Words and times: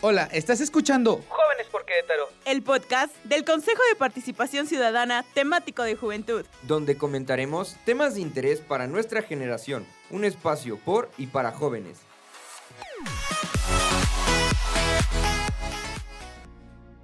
Hola, 0.00 0.28
¿estás 0.30 0.60
escuchando 0.60 1.24
Jóvenes 1.28 1.66
por 1.72 1.84
Querétaro? 1.84 2.28
El 2.44 2.62
podcast 2.62 3.12
del 3.24 3.44
Consejo 3.44 3.82
de 3.90 3.96
Participación 3.96 4.68
Ciudadana 4.68 5.24
temático 5.34 5.82
de 5.82 5.96
juventud. 5.96 6.44
Donde 6.62 6.96
comentaremos 6.96 7.76
temas 7.84 8.14
de 8.14 8.20
interés 8.20 8.60
para 8.60 8.86
nuestra 8.86 9.22
generación. 9.22 9.84
Un 10.12 10.24
espacio 10.24 10.78
por 10.78 11.10
y 11.18 11.26
para 11.26 11.50
jóvenes. 11.50 11.98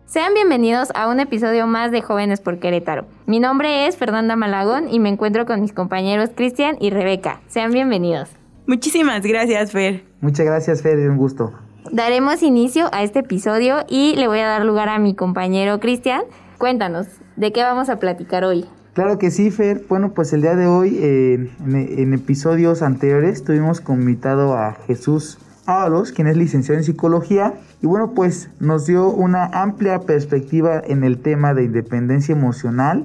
Sean 0.07 0.33
bienvenidos 0.33 0.91
a 0.95 1.09
un 1.09 1.19
episodio 1.19 1.67
más 1.67 1.91
de 1.91 2.01
Jóvenes 2.01 2.41
por 2.41 2.61
Querétaro. 2.61 3.07
Mi 3.27 3.41
nombre 3.41 3.89
es 3.89 3.97
Fernanda 3.97 4.37
Malagón 4.37 4.89
y 4.89 5.01
me 5.01 5.09
encuentro 5.09 5.47
con 5.47 5.61
mis 5.61 5.73
compañeros 5.73 6.31
Cristian 6.37 6.77
y 6.79 6.91
Rebeca. 6.91 7.41
Sean 7.49 7.73
bienvenidos. 7.73 8.29
Muchísimas 8.69 9.27
gracias, 9.27 9.73
Fer. 9.73 10.05
Muchas 10.21 10.47
gracias, 10.47 10.81
Fer, 10.81 10.97
es 11.01 11.09
un 11.09 11.17
gusto. 11.17 11.53
Daremos 11.93 12.43
inicio 12.43 12.88
a 12.93 13.02
este 13.02 13.20
episodio 13.20 13.84
y 13.88 14.16
le 14.16 14.27
voy 14.27 14.38
a 14.38 14.47
dar 14.47 14.65
lugar 14.65 14.88
a 14.88 14.98
mi 14.98 15.15
compañero 15.15 15.80
Cristian. 15.80 16.23
Cuéntanos, 16.57 17.07
¿de 17.37 17.52
qué 17.52 17.62
vamos 17.62 17.91
a 17.91 17.98
platicar 17.98 18.45
hoy? 18.45 18.65
Claro 18.95 19.19
que 19.19 19.30
sí, 19.30 19.51
Fer. 19.51 19.84
Bueno, 19.88 20.12
pues 20.15 20.33
el 20.33 20.41
día 20.41 20.55
de 20.57 20.66
hoy, 20.66 20.98
eh, 21.01 21.51
en, 21.66 22.15
episodios 22.15 22.80
anteriores, 22.80 23.45
tuvimos 23.45 23.83
invitado 23.88 24.57
a 24.57 24.73
Jesús 24.87 25.38
Ábalos, 25.66 26.12
quien 26.12 26.27
es 26.27 26.37
licenciado 26.37 26.79
en 26.79 26.84
psicología, 26.84 27.55
y 27.83 27.87
bueno, 27.87 28.12
pues 28.15 28.51
nos 28.60 28.87
dio 28.87 29.09
una 29.09 29.46
amplia 29.46 30.01
perspectiva 30.01 30.80
en 30.87 31.05
el 31.05 31.19
tema 31.19 31.55
de 31.55 31.65
independencia 31.65 32.35
emocional. 32.35 33.05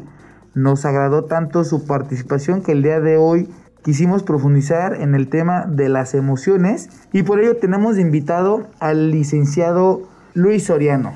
Nos 0.55 0.85
agradó 0.85 1.25
tanto 1.25 1.63
su 1.63 1.85
participación 1.85 2.61
que 2.61 2.71
el 2.71 2.83
día 2.83 2.99
de 2.99 3.17
hoy 3.17 3.49
quisimos 3.83 4.23
profundizar 4.23 4.95
en 5.01 5.15
el 5.15 5.27
tema 5.27 5.65
de 5.65 5.89
las 5.89 6.13
emociones 6.13 6.89
y 7.13 7.23
por 7.23 7.39
ello 7.39 7.57
tenemos 7.57 7.97
invitado 7.97 8.67
al 8.79 9.11
licenciado 9.11 10.07
Luis 10.33 10.65
Soriano. 10.65 11.13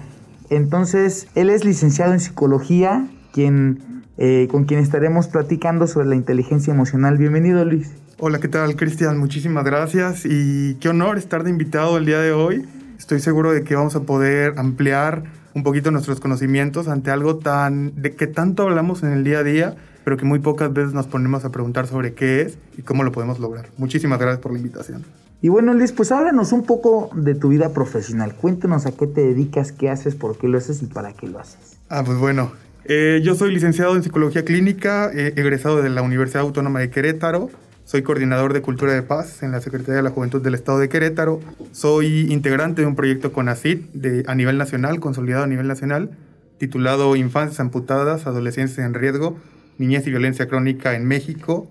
Entonces, 0.49 1.27
él 1.35 1.49
es 1.49 1.65
licenciado 1.65 2.13
en 2.13 2.19
psicología, 2.19 3.07
quien, 3.31 4.03
eh, 4.17 4.47
con 4.51 4.65
quien 4.65 4.79
estaremos 4.79 5.27
platicando 5.27 5.87
sobre 5.87 6.07
la 6.07 6.15
inteligencia 6.15 6.73
emocional. 6.73 7.17
Bienvenido, 7.17 7.65
Luis. 7.65 7.91
Hola, 8.19 8.39
¿qué 8.39 8.47
tal, 8.47 8.75
Cristian? 8.75 9.17
Muchísimas 9.17 9.63
gracias 9.65 10.25
y 10.25 10.75
qué 10.75 10.89
honor 10.89 11.17
estar 11.17 11.43
de 11.43 11.49
invitado 11.49 11.97
el 11.97 12.05
día 12.05 12.19
de 12.19 12.31
hoy. 12.31 12.65
Estoy 12.97 13.19
seguro 13.19 13.51
de 13.51 13.63
que 13.63 13.75
vamos 13.75 13.95
a 13.95 14.01
poder 14.01 14.53
ampliar 14.57 15.23
un 15.55 15.63
poquito 15.63 15.91
nuestros 15.91 16.19
conocimientos 16.19 16.87
ante 16.87 17.11
algo 17.11 17.37
tan 17.37 18.01
de 18.01 18.15
que 18.15 18.27
tanto 18.27 18.63
hablamos 18.63 19.03
en 19.03 19.11
el 19.11 19.23
día 19.23 19.39
a 19.39 19.43
día, 19.43 19.75
pero 20.03 20.17
que 20.17 20.25
muy 20.25 20.39
pocas 20.39 20.71
veces 20.73 20.93
nos 20.93 21.07
ponemos 21.07 21.45
a 21.45 21.51
preguntar 21.51 21.87
sobre 21.87 22.13
qué 22.13 22.41
es 22.41 22.57
y 22.77 22.81
cómo 22.81 23.03
lo 23.03 23.11
podemos 23.11 23.39
lograr. 23.39 23.69
Muchísimas 23.77 24.19
gracias 24.19 24.39
por 24.39 24.51
la 24.51 24.59
invitación. 24.59 25.03
Y 25.41 25.49
bueno, 25.49 25.73
Luis, 25.73 25.91
pues 25.91 26.11
háblanos 26.11 26.53
un 26.53 26.63
poco 26.63 27.09
de 27.15 27.35
tu 27.35 27.49
vida 27.49 27.73
profesional. 27.73 28.33
Cuéntanos 28.33 28.85
a 28.85 28.93
qué 28.93 29.07
te 29.07 29.21
dedicas, 29.21 29.73
qué 29.73 29.89
haces, 29.89 30.15
por 30.15 30.37
qué 30.37 30.47
lo 30.47 30.57
haces 30.57 30.81
y 30.81 30.85
para 30.85 31.11
qué 31.13 31.27
lo 31.27 31.39
haces. 31.39 31.77
Ah, 31.89 32.03
pues 32.05 32.17
bueno, 32.17 32.53
eh, 32.85 33.21
yo 33.23 33.35
soy 33.35 33.53
licenciado 33.53 33.95
en 33.95 34.03
psicología 34.03 34.45
clínica, 34.45 35.11
eh, 35.13 35.33
egresado 35.35 35.81
de 35.81 35.89
la 35.89 36.01
Universidad 36.01 36.43
Autónoma 36.43 36.79
de 36.79 36.89
Querétaro. 36.89 37.49
Soy 37.85 38.01
coordinador 38.03 38.53
de 38.53 38.61
Cultura 38.61 38.93
de 38.93 39.03
Paz 39.03 39.43
en 39.43 39.51
la 39.51 39.59
Secretaría 39.59 39.95
de 39.95 40.03
la 40.03 40.11
Juventud 40.11 40.41
del 40.41 40.55
Estado 40.55 40.79
de 40.79 40.87
Querétaro. 40.87 41.41
Soy 41.73 42.31
integrante 42.31 42.81
de 42.81 42.87
un 42.87 42.95
proyecto 42.95 43.33
con 43.33 43.49
ACID 43.49 43.79
de, 43.93 44.23
a 44.27 44.35
nivel 44.35 44.57
nacional, 44.57 45.01
consolidado 45.01 45.43
a 45.43 45.47
nivel 45.47 45.67
nacional, 45.67 46.11
titulado 46.57 47.17
Infancias 47.17 47.59
amputadas, 47.59 48.27
adolescencia 48.27 48.85
en 48.85 48.93
riesgo, 48.93 49.37
niñez 49.77 50.05
y 50.07 50.09
violencia 50.09 50.47
crónica 50.47 50.95
en 50.95 51.05
México. 51.05 51.67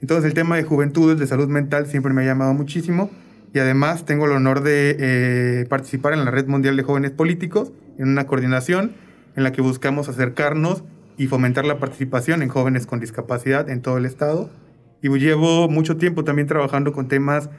Entonces 0.00 0.24
el 0.24 0.34
tema 0.34 0.56
de 0.56 0.64
juventudes, 0.64 1.18
de 1.18 1.26
salud 1.26 1.48
mental, 1.48 1.86
siempre 1.86 2.12
me 2.12 2.22
ha 2.22 2.26
llamado 2.26 2.54
muchísimo. 2.54 3.10
Y 3.52 3.58
además 3.58 4.04
tengo 4.04 4.26
el 4.26 4.32
honor 4.32 4.62
de 4.62 4.96
eh, 4.98 5.66
participar 5.68 6.12
en 6.12 6.24
la 6.24 6.30
Red 6.30 6.48
Mundial 6.48 6.76
de 6.76 6.82
Jóvenes 6.82 7.12
Políticos, 7.12 7.72
en 7.98 8.08
una 8.08 8.26
coordinación 8.26 8.92
en 9.36 9.44
la 9.44 9.52
que 9.52 9.62
buscamos 9.62 10.08
acercarnos 10.08 10.82
y 11.16 11.28
fomentar 11.28 11.64
la 11.64 11.78
participación 11.78 12.42
en 12.42 12.48
jóvenes 12.48 12.86
con 12.86 12.98
discapacidad 12.98 13.70
en 13.70 13.80
todo 13.80 13.98
el 13.98 14.06
Estado 14.06 14.50
y 15.04 15.18
llevo 15.18 15.68
mucho 15.68 15.98
tiempo 15.98 16.24
también 16.24 16.48
trabajando 16.48 16.92
con 16.94 17.08
temas 17.08 17.50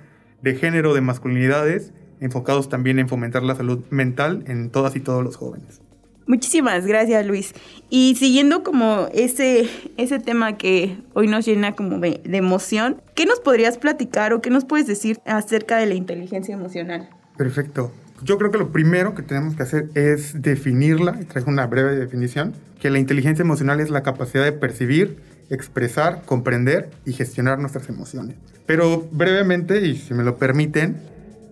de 0.41 0.55
género, 0.55 0.95
de 0.95 1.01
masculinidades, 1.01 1.93
enfocados 2.19 2.69
también 2.69 2.97
en 2.97 3.07
fomentar 3.07 3.43
la 3.43 3.53
salud 3.53 3.85
mental 3.91 4.43
en 4.47 4.71
todas 4.71 4.95
y 4.95 4.99
todos 4.99 5.23
los 5.23 5.35
jóvenes. 5.35 5.79
Muchísimas 6.27 6.87
gracias, 6.87 7.25
Luis. 7.25 7.53
Y 7.89 8.15
siguiendo 8.15 8.63
como 8.63 9.07
ese, 9.13 9.69
ese 9.97 10.19
tema 10.19 10.57
que 10.57 10.97
hoy 11.13 11.27
nos 11.27 11.45
llena 11.45 11.73
como 11.73 11.99
de, 11.99 12.21
emoción, 12.25 13.01
¿qué 13.13 13.25
nos 13.25 13.39
podrías 13.39 13.77
platicar 13.77 14.33
o 14.33 14.41
qué 14.41 14.49
nos 14.49 14.65
puedes 14.65 14.87
decir 14.87 15.19
acerca 15.25 15.77
de 15.77 15.85
la 15.85 15.93
inteligencia 15.93 16.55
emocional? 16.55 17.09
Perfecto. 17.37 17.91
Yo 18.23 18.37
creo 18.37 18.49
que 18.49 18.57
lo 18.57 18.71
primero 18.71 19.13
que 19.13 19.21
tenemos 19.21 19.55
que 19.55 19.63
hacer 19.63 19.89
es 19.93 20.41
definirla, 20.41 21.17
y 21.21 21.25
traigo 21.25 21.51
una 21.51 21.67
breve 21.67 21.95
definición, 21.95 22.53
que 22.79 22.89
la 22.89 22.97
inteligencia 22.97 23.43
emocional 23.43 23.79
es 23.79 23.89
la 23.91 24.03
capacidad 24.03 24.43
de 24.43 24.53
percibir, 24.53 25.17
expresar, 25.49 26.23
comprender 26.25 26.89
y 27.05 27.13
gestionar 27.13 27.59
nuestras 27.59 27.87
emociones. 27.89 28.35
Pero 28.65 29.07
brevemente, 29.11 29.85
y 29.85 29.95
si 29.95 30.13
me 30.15 30.23
lo 30.23 30.37
permiten, 30.37 30.97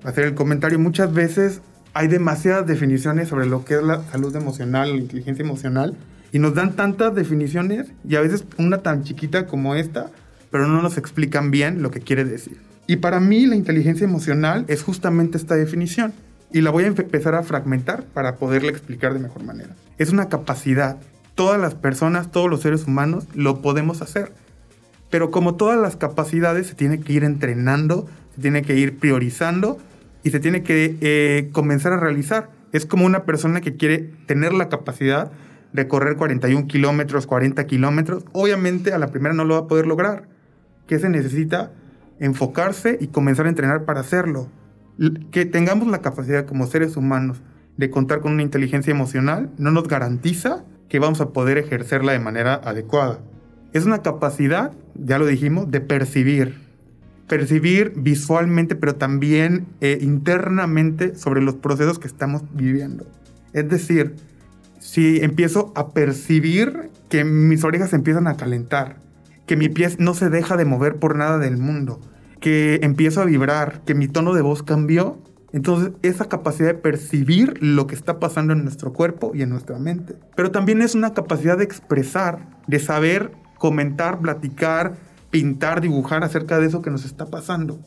hacer 0.04 0.26
el 0.26 0.34
comentario, 0.34 0.80
muchas 0.80 1.14
veces 1.14 1.62
hay 1.94 2.08
demasiadas 2.08 2.66
definiciones 2.66 3.30
sobre 3.30 3.46
lo 3.46 3.66
que 3.66 3.76
es 3.76 3.84
la 3.84 4.04
salud 4.12 4.36
emocional, 4.36 4.92
la 4.92 4.98
inteligencia 4.98 5.44
emocional, 5.44 5.96
y 6.32 6.40
nos 6.40 6.56
dan 6.56 6.76
tantas 6.76 7.14
definiciones 7.14 7.88
y 8.08 8.16
a 8.16 8.22
veces 8.22 8.46
una 8.58 8.80
tan 8.80 9.04
chiquita 9.04 9.46
como 9.46 9.76
esta, 9.76 10.10
pero 10.50 10.68
no 10.68 10.82
nos 10.82 10.98
explican 10.98 11.52
bien 11.52 11.84
lo 11.84 11.92
que 11.92 12.00
quiere 12.00 12.26
decir. 12.26 12.58
Y 12.88 12.98
para 12.98 13.20
mí 13.20 13.46
la 13.46 13.56
inteligencia 13.56 14.06
emocional 14.06 14.66
es 14.68 14.82
justamente 14.82 15.38
esta 15.38 15.56
definición. 15.56 16.14
Y 16.52 16.62
la 16.62 16.70
voy 16.70 16.84
a 16.84 16.88
empezar 16.88 17.34
a 17.34 17.44
fragmentar 17.44 18.04
para 18.04 18.36
poderla 18.36 18.70
explicar 18.70 19.14
de 19.14 19.20
mejor 19.20 19.44
manera. 19.44 19.76
Es 19.98 20.12
una 20.12 20.30
capacidad 20.30 20.98
todas 21.36 21.60
las 21.60 21.76
personas, 21.76 22.32
todos 22.32 22.50
los 22.50 22.62
seres 22.62 22.86
humanos 22.86 23.26
lo 23.34 23.62
podemos 23.62 24.02
hacer. 24.02 24.34
Pero 25.10 25.32
como 25.32 25.56
todas 25.56 25.80
las 25.80 25.96
capacidades 25.96 26.68
se 26.68 26.76
tiene 26.76 27.00
que 27.00 27.14
ir 27.14 27.24
entrenando, 27.24 28.08
se 28.36 28.42
tiene 28.42 28.64
que 28.64 28.76
ir 28.76 28.98
priorizando 28.98 29.80
y 30.24 30.32
se 30.32 30.40
tiene 30.40 30.64
que 30.64 30.98
eh, 31.02 31.50
comenzar 31.52 31.94
a 31.94 32.00
realizar. 32.00 32.50
Es 32.72 32.86
como 32.86 33.06
una 33.06 33.24
persona 33.26 33.62
que 33.62 33.76
quiere 33.76 34.00
tener 34.26 34.54
la 34.54 34.70
capacidad 34.70 35.32
de 35.74 35.88
correr 35.88 36.18
41 36.18 36.68
kilómetros, 36.68 37.28
40 37.28 37.66
kilómetros. 37.68 38.26
Obviamente 38.32 38.94
a 38.94 38.98
la 38.98 39.08
primera 39.08 39.34
no 39.34 39.46
lo 39.46 39.56
va 39.56 39.62
a 39.62 39.68
poder 39.68 39.86
lograr. 39.86 40.28
¿Qué 40.88 41.00
se 41.00 41.10
necesita? 41.10 41.72
Enfocarse 42.20 42.98
y 43.00 43.08
comenzar 43.08 43.48
a 43.48 43.50
entrenar 43.50 43.86
para 43.86 44.00
hacerlo. 44.00 44.50
Que 45.32 45.46
tengamos 45.46 45.88
la 45.88 46.02
capacidad 46.02 46.46
como 46.46 46.68
seres 46.68 46.96
humanos 46.96 47.42
de 47.78 47.90
contar 47.90 48.22
con 48.22 48.34
una 48.34 48.44
inteligencia 48.44 48.92
emocional 48.92 49.50
no 49.58 49.72
nos 49.72 49.88
garantiza 49.88 50.64
que 50.90 51.00
vamos 51.00 51.22
a 51.22 51.30
poder 51.30 51.58
ejercerla 51.58 52.12
de 52.12 52.20
manera 52.20 52.54
adecuada. 52.54 53.20
Es 53.74 53.86
una 53.86 54.04
capacidad, 54.04 54.72
ya 54.94 55.18
lo 55.18 55.26
dijimos, 55.26 55.72
de 55.72 55.82
percibir. 55.82 56.63
Percibir 57.28 57.94
visualmente, 57.96 58.76
pero 58.76 58.96
también 58.96 59.66
eh, 59.82 59.98
internamente 60.02 61.16
sobre 61.16 61.42
los 61.42 61.56
procesos 61.56 62.00
que 62.00 62.08
estamos 62.08 62.44
viviendo. 62.54 63.06
Es 63.54 63.70
decir, 63.70 64.16
si 64.80 65.22
empiezo 65.22 65.72
a 65.76 65.90
percibir 65.90 66.90
que 67.10 67.24
mis 67.24 67.64
orejas 67.64 67.94
empiezan 67.94 68.28
a 68.28 68.36
calentar, 68.36 68.98
que 69.46 69.56
mi 69.56 69.70
pie 69.70 69.90
no 70.00 70.14
se 70.14 70.30
deja 70.30 70.58
de 70.58 70.66
mover 70.66 70.98
por 70.98 71.16
nada 71.16 71.38
del 71.38 71.58
mundo, 71.58 72.02
que 72.40 72.80
empiezo 72.84 73.22
a 73.22 73.26
vibrar, 73.26 73.82
que 73.86 73.96
mi 73.96 74.08
tono 74.08 74.34
de 74.34 74.42
voz 74.42 74.64
cambió, 74.64 75.22
entonces, 75.54 75.92
esa 76.02 76.26
capacidad 76.26 76.70
de 76.70 76.74
percibir 76.74 77.62
lo 77.62 77.86
que 77.86 77.94
está 77.94 78.20
pasando 78.20 78.54
en 78.54 78.64
nuestro 78.64 78.92
cuerpo 78.92 79.32
y 79.36 79.44
en 79.44 79.50
nuestra 79.50 79.78
mente. 79.78 80.16
Pero 80.36 80.50
también 80.50 80.82
es 80.82 80.96
una 80.96 81.14
capacidad 81.14 81.60
de 81.60 81.64
expresar, 81.64 82.48
de 82.66 82.80
saber 82.80 83.32
comentar, 83.60 84.20
platicar, 84.20 84.96
pintar, 85.34 85.82
dibujar 85.82 86.24
acerca 86.24 86.60
de 86.60 86.68
eso 86.68 86.84
que 86.84 86.92
nos 86.92 87.06
está 87.06 87.26
pasando. 87.26 87.80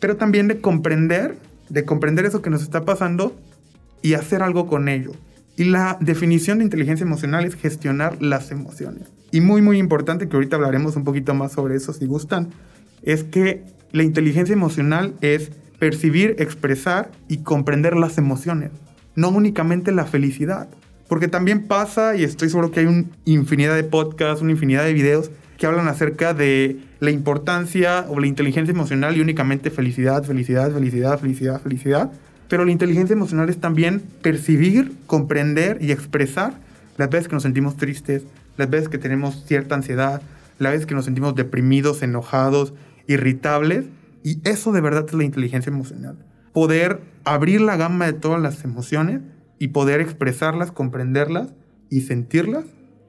Pero 0.00 0.16
también 0.16 0.48
de 0.48 0.60
comprender, 0.60 1.38
de 1.68 1.84
comprender 1.84 2.26
eso 2.26 2.42
que 2.42 2.50
nos 2.50 2.60
está 2.60 2.84
pasando 2.84 3.36
y 4.02 4.14
hacer 4.14 4.42
algo 4.42 4.66
con 4.66 4.88
ello. 4.88 5.12
Y 5.56 5.64
la 5.64 5.96
definición 6.00 6.58
de 6.58 6.64
inteligencia 6.64 7.04
emocional 7.04 7.44
es 7.44 7.54
gestionar 7.54 8.20
las 8.20 8.50
emociones. 8.50 9.12
Y 9.30 9.40
muy, 9.40 9.62
muy 9.62 9.78
importante, 9.78 10.28
que 10.28 10.34
ahorita 10.34 10.56
hablaremos 10.56 10.96
un 10.96 11.04
poquito 11.04 11.34
más 11.34 11.52
sobre 11.52 11.76
eso 11.76 11.92
si 11.92 12.04
gustan, 12.06 12.48
es 13.04 13.22
que 13.22 13.62
la 13.92 14.02
inteligencia 14.02 14.52
emocional 14.52 15.14
es 15.20 15.52
percibir, 15.78 16.34
expresar 16.40 17.12
y 17.28 17.44
comprender 17.44 17.96
las 17.96 18.18
emociones, 18.18 18.72
no 19.14 19.28
únicamente 19.28 19.92
la 19.92 20.04
felicidad. 20.04 20.68
Porque 21.06 21.28
también 21.28 21.68
pasa, 21.68 22.16
y 22.16 22.24
estoy 22.24 22.48
seguro 22.48 22.72
que 22.72 22.80
hay 22.80 22.86
una 22.86 23.04
infinidad 23.24 23.76
de 23.76 23.84
podcasts, 23.84 24.42
una 24.42 24.50
infinidad 24.50 24.82
de 24.82 24.94
videos 24.94 25.30
que 25.58 25.66
hablan 25.66 25.86
acerca 25.86 26.34
de 26.34 26.87
la 27.00 27.10
importancia 27.10 28.06
o 28.08 28.18
la 28.18 28.26
inteligencia 28.26 28.72
emocional 28.72 29.16
y 29.16 29.20
únicamente 29.20 29.70
felicidad, 29.70 30.24
felicidad, 30.24 30.72
felicidad, 30.72 31.18
felicidad, 31.18 31.60
felicidad. 31.60 32.12
Pero 32.48 32.64
la 32.64 32.72
inteligencia 32.72 33.14
emocional 33.14 33.48
es 33.48 33.58
también 33.58 34.02
percibir, 34.22 34.92
comprender 35.06 35.78
y 35.80 35.92
expresar 35.92 36.54
las 36.96 37.10
veces 37.10 37.28
que 37.28 37.34
nos 37.34 37.42
sentimos 37.42 37.76
tristes, 37.76 38.24
las 38.56 38.68
veces 38.68 38.88
que 38.88 38.98
tenemos 38.98 39.44
cierta 39.46 39.74
ansiedad, 39.74 40.22
las 40.58 40.72
veces 40.72 40.86
que 40.86 40.94
nos 40.94 41.04
sentimos 41.04 41.34
deprimidos, 41.34 42.02
enojados, 42.02 42.72
irritables 43.06 43.84
y 44.24 44.40
eso 44.48 44.72
de 44.72 44.80
verdad 44.80 45.06
es 45.06 45.14
la 45.14 45.24
inteligencia 45.24 45.70
emocional. 45.70 46.16
poder 46.52 47.00
abrir 47.24 47.60
la 47.60 47.76
gama 47.76 48.06
de 48.06 48.14
todas 48.14 48.40
las 48.40 48.64
emociones 48.64 49.20
y 49.60 49.68
poder 49.68 50.00
expresarlas, 50.00 50.72
comprenderlas 50.72 51.50
y 51.88 52.00
sentirlas 52.00 52.64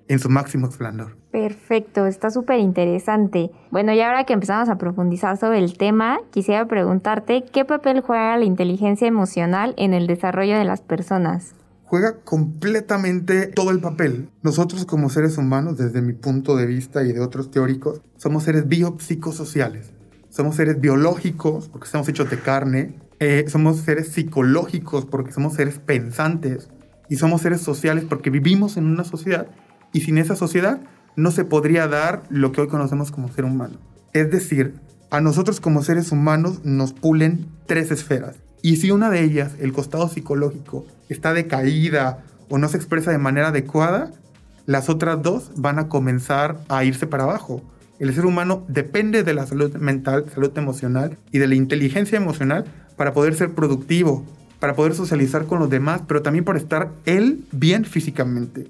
en 0.10 0.20
su 0.20 0.28
máximo 0.28 0.68
esplendor. 0.68 1.16
Perfecto, 1.32 2.08
está 2.08 2.32
súper 2.32 2.60
interesante. 2.60 3.52
Bueno, 3.72 3.94
y 3.94 4.02
ahora 4.02 4.26
que 4.26 4.34
empezamos 4.34 4.68
a 4.68 4.78
profundizar 4.78 5.38
sobre 5.38 5.60
el 5.60 5.78
tema, 5.78 6.20
quisiera 6.32 6.68
preguntarte 6.68 7.46
qué 7.46 7.64
papel 7.64 8.02
juega 8.02 8.36
la 8.36 8.44
inteligencia 8.44 9.08
emocional 9.08 9.76
en 9.78 9.94
el 9.94 10.08
desarrollo 10.08 10.58
de 10.58 10.66
las 10.66 10.82
personas. 10.82 11.54
Juega 11.84 12.18
completamente 12.24 13.48
todo 13.48 13.72
el 13.72 13.80
papel. 13.80 14.30
Nosotros 14.42 14.86
como 14.86 15.10
seres 15.10 15.38
humanos, 15.38 15.78
desde 15.78 16.02
mi 16.02 16.14
punto 16.14 16.56
de 16.56 16.66
vista 16.66 17.04
y 17.04 17.14
de 17.14 17.20
otros 17.20 17.52
teóricos, 17.52 18.02
somos 18.18 18.44
seres 18.44 18.68
biopsicosociales. 18.68 19.94
Somos 20.30 20.56
seres 20.56 20.80
biológicos 20.82 21.70
porque 21.70 21.86
estamos 21.86 22.08
hechos 22.10 22.30
de 22.30 22.40
carne. 22.40 22.96
Eh, 23.20 23.46
somos 23.48 23.78
seres 23.78 24.10
psicológicos 24.10 25.06
porque 25.06 25.32
somos 25.32 25.54
seres 25.54 25.80
pensantes. 25.80 26.70
Y 27.10 27.16
somos 27.16 27.42
seres 27.42 27.62
sociales 27.62 28.06
porque 28.08 28.30
vivimos 28.30 28.78
en 28.78 28.86
una 28.86 29.04
sociedad. 29.04 29.48
Y 29.92 30.02
sin 30.02 30.18
esa 30.18 30.36
sociedad 30.36 30.80
no 31.16 31.32
se 31.32 31.46
podría 31.46 31.88
dar 31.88 32.24
lo 32.30 32.52
que 32.52 32.62
hoy 32.62 32.68
conocemos 32.68 33.12
como 33.12 33.30
ser 33.30 33.46
humano. 33.46 33.78
Es 34.14 34.32
decir, 34.32 34.76
a 35.12 35.22
nosotros 35.22 35.60
como 35.60 35.84
seres 35.84 36.12
humanos 36.12 36.62
nos 36.64 36.94
pulen 36.94 37.48
tres 37.66 37.92
esferas. 37.92 38.36
Y 38.62 38.78
si 38.78 38.92
una 38.92 39.10
de 39.10 39.24
ellas, 39.24 39.54
el 39.60 39.74
costado 39.74 40.08
psicológico, 40.08 40.86
está 41.08 41.34
decaída 41.34 42.24
o 42.50 42.58
no 42.58 42.68
se 42.70 42.78
expresa 42.78 43.12
de 43.12 43.18
manera 43.18 43.50
adecuada, 43.50 44.12
las 44.66 44.90
otras 44.90 45.22
dos 45.22 45.52
van 45.56 45.80
a 45.80 45.88
comenzar 45.88 46.60
a 46.70 46.84
irse 46.84 47.08
para 47.08 47.24
abajo. 47.24 47.62
El 48.00 48.14
ser 48.14 48.26
humano 48.26 48.64
depende 48.68 49.24
de 49.24 49.34
la 49.34 49.46
salud 49.46 49.76
mental, 49.76 50.26
salud 50.34 50.52
emocional 50.58 51.18
y 51.32 51.40
de 51.40 51.48
la 51.48 51.56
inteligencia 51.56 52.18
emocional 52.18 52.66
para 52.96 53.14
poder 53.14 53.36
ser 53.36 53.54
productivo, 53.56 54.26
para 54.60 54.76
poder 54.76 54.94
socializar 54.94 55.46
con 55.46 55.60
los 55.60 55.70
demás, 55.70 56.02
pero 56.08 56.22
también 56.22 56.46
para 56.46 56.60
estar 56.60 56.92
él 57.06 57.46
bien 57.52 57.84
físicamente 57.86 58.68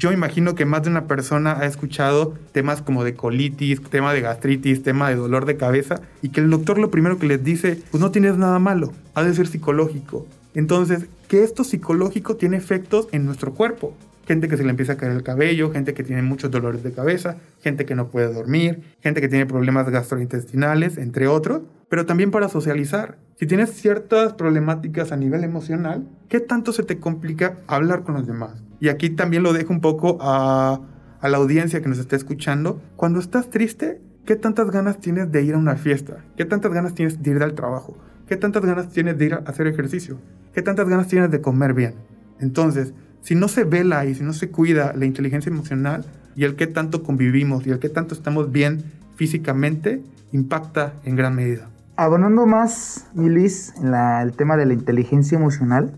yo 0.00 0.12
imagino 0.12 0.54
que 0.54 0.64
más 0.64 0.82
de 0.82 0.88
una 0.88 1.04
persona 1.04 1.58
ha 1.60 1.66
escuchado 1.66 2.34
temas 2.52 2.80
como 2.80 3.04
de 3.04 3.14
colitis, 3.14 3.82
tema 3.82 4.14
de 4.14 4.22
gastritis, 4.22 4.82
tema 4.82 5.10
de 5.10 5.16
dolor 5.16 5.44
de 5.44 5.58
cabeza, 5.58 6.00
y 6.22 6.30
que 6.30 6.40
el 6.40 6.48
doctor 6.48 6.78
lo 6.78 6.90
primero 6.90 7.18
que 7.18 7.26
les 7.26 7.44
dice, 7.44 7.82
pues 7.90 8.00
no 8.00 8.10
tienes 8.10 8.38
nada 8.38 8.58
malo, 8.58 8.92
ha 9.14 9.22
de 9.22 9.34
ser 9.34 9.46
psicológico. 9.46 10.26
Entonces, 10.54 11.04
que 11.28 11.44
esto 11.44 11.64
psicológico 11.64 12.36
tiene 12.36 12.56
efectos 12.56 13.08
en 13.12 13.26
nuestro 13.26 13.52
cuerpo. 13.52 13.94
Gente 14.26 14.48
que 14.48 14.56
se 14.56 14.64
le 14.64 14.70
empieza 14.70 14.94
a 14.94 14.96
caer 14.96 15.12
el 15.12 15.22
cabello, 15.22 15.70
gente 15.70 15.92
que 15.92 16.02
tiene 16.02 16.22
muchos 16.22 16.50
dolores 16.50 16.82
de 16.82 16.92
cabeza, 16.92 17.36
gente 17.62 17.84
que 17.84 17.94
no 17.94 18.08
puede 18.08 18.32
dormir, 18.32 18.80
gente 19.02 19.20
que 19.20 19.28
tiene 19.28 19.44
problemas 19.44 19.90
gastrointestinales, 19.90 20.96
entre 20.96 21.28
otros, 21.28 21.60
pero 21.90 22.06
también 22.06 22.30
para 22.30 22.48
socializar. 22.48 23.18
Si 23.38 23.46
tienes 23.46 23.74
ciertas 23.74 24.32
problemáticas 24.32 25.12
a 25.12 25.16
nivel 25.16 25.44
emocional, 25.44 26.08
¿qué 26.30 26.40
tanto 26.40 26.72
se 26.72 26.84
te 26.84 26.98
complica 26.98 27.58
hablar 27.66 28.02
con 28.02 28.14
los 28.14 28.26
demás? 28.26 28.62
Y 28.80 28.88
aquí 28.88 29.10
también 29.10 29.42
lo 29.42 29.52
dejo 29.52 29.72
un 29.72 29.80
poco 29.80 30.18
a, 30.20 30.80
la 31.22 31.36
audiencia 31.36 31.82
que 31.82 31.88
nos 31.88 31.98
está 31.98 32.16
escuchando. 32.16 32.80
Cuando 32.96 33.20
estás 33.20 33.50
triste, 33.50 34.00
¿qué 34.24 34.36
tantas 34.36 34.70
ganas 34.70 34.98
tienes 35.00 35.30
de 35.30 35.42
ir 35.42 35.54
a 35.54 35.58
una 35.58 35.76
fiesta? 35.76 36.24
¿Qué 36.36 36.46
tantas 36.46 36.72
ganas 36.72 36.94
tienes 36.94 37.22
de 37.22 37.30
ir 37.30 37.42
al 37.42 37.54
trabajo? 37.54 37.96
¿Qué 38.26 38.36
tantas 38.36 38.64
ganas 38.64 38.88
tienes 38.88 39.18
de 39.18 39.26
ir 39.26 39.34
a 39.34 39.42
hacer 39.46 39.66
ejercicio? 39.66 40.18
¿Qué 40.54 40.62
tantas 40.62 40.88
ganas 40.88 41.08
tienes 41.08 41.30
de 41.30 41.42
comer 41.42 41.74
bien? 41.74 41.94
Entonces, 42.40 42.94
si 43.20 43.34
no 43.34 43.48
se 43.48 43.64
vela 43.64 44.06
y 44.06 44.14
si 44.14 44.22
no 44.22 44.32
se 44.32 44.48
cuida 44.48 44.94
la 44.96 45.04
inteligencia 45.04 45.50
emocional 45.50 46.06
y 46.34 46.44
el 46.44 46.56
que 46.56 46.66
tanto 46.66 47.02
convivimos 47.02 47.66
y 47.66 47.70
el 47.70 47.80
que 47.80 47.90
tanto 47.90 48.14
estamos 48.14 48.50
bien 48.50 48.82
físicamente, 49.16 50.02
impacta 50.32 50.94
en 51.04 51.16
gran 51.16 51.34
medida. 51.34 51.68
Abonando 51.96 52.46
más, 52.46 53.08
Milis, 53.12 53.74
en 53.76 53.92
el 53.92 54.32
tema 54.32 54.56
de 54.56 54.64
la 54.64 54.72
inteligencia 54.72 55.36
emocional, 55.36 55.92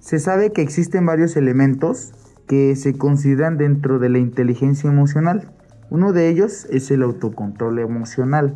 se 0.00 0.18
sabe 0.18 0.52
que 0.52 0.62
existen 0.62 1.06
varios 1.06 1.36
elementos 1.36 2.12
que 2.46 2.76
se 2.76 2.96
consideran 2.96 3.58
dentro 3.58 3.98
de 3.98 4.08
la 4.08 4.18
inteligencia 4.18 4.90
emocional. 4.90 5.50
Uno 5.90 6.12
de 6.12 6.28
ellos 6.28 6.66
es 6.70 6.90
el 6.90 7.02
autocontrol 7.02 7.78
emocional. 7.78 8.54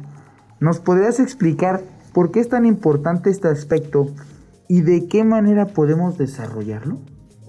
¿Nos 0.60 0.80
podrías 0.80 1.20
explicar 1.20 1.82
por 2.12 2.30
qué 2.30 2.40
es 2.40 2.48
tan 2.48 2.66
importante 2.66 3.30
este 3.30 3.48
aspecto 3.48 4.08
y 4.68 4.82
de 4.82 5.06
qué 5.06 5.24
manera 5.24 5.66
podemos 5.66 6.18
desarrollarlo? 6.18 6.98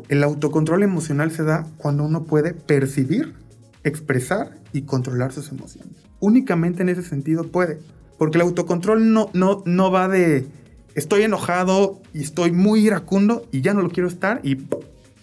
El 0.07 0.23
autocontrol 0.23 0.83
emocional 0.83 1.31
se 1.31 1.43
da 1.43 1.67
cuando 1.77 2.03
uno 2.03 2.23
puede 2.23 2.53
percibir, 2.53 3.35
expresar 3.83 4.57
y 4.73 4.83
controlar 4.83 5.31
sus 5.31 5.51
emociones. 5.51 5.93
Únicamente 6.19 6.81
en 6.81 6.89
ese 6.89 7.03
sentido 7.03 7.45
puede. 7.45 7.79
Porque 8.17 8.37
el 8.37 8.41
autocontrol 8.41 9.13
no, 9.13 9.29
no, 9.33 9.63
no 9.65 9.91
va 9.91 10.07
de 10.07 10.47
estoy 10.95 11.23
enojado 11.23 12.01
y 12.13 12.21
estoy 12.21 12.51
muy 12.51 12.85
iracundo 12.85 13.47
y 13.51 13.61
ya 13.61 13.73
no 13.73 13.81
lo 13.81 13.89
quiero 13.89 14.09
estar 14.09 14.41
y 14.43 14.57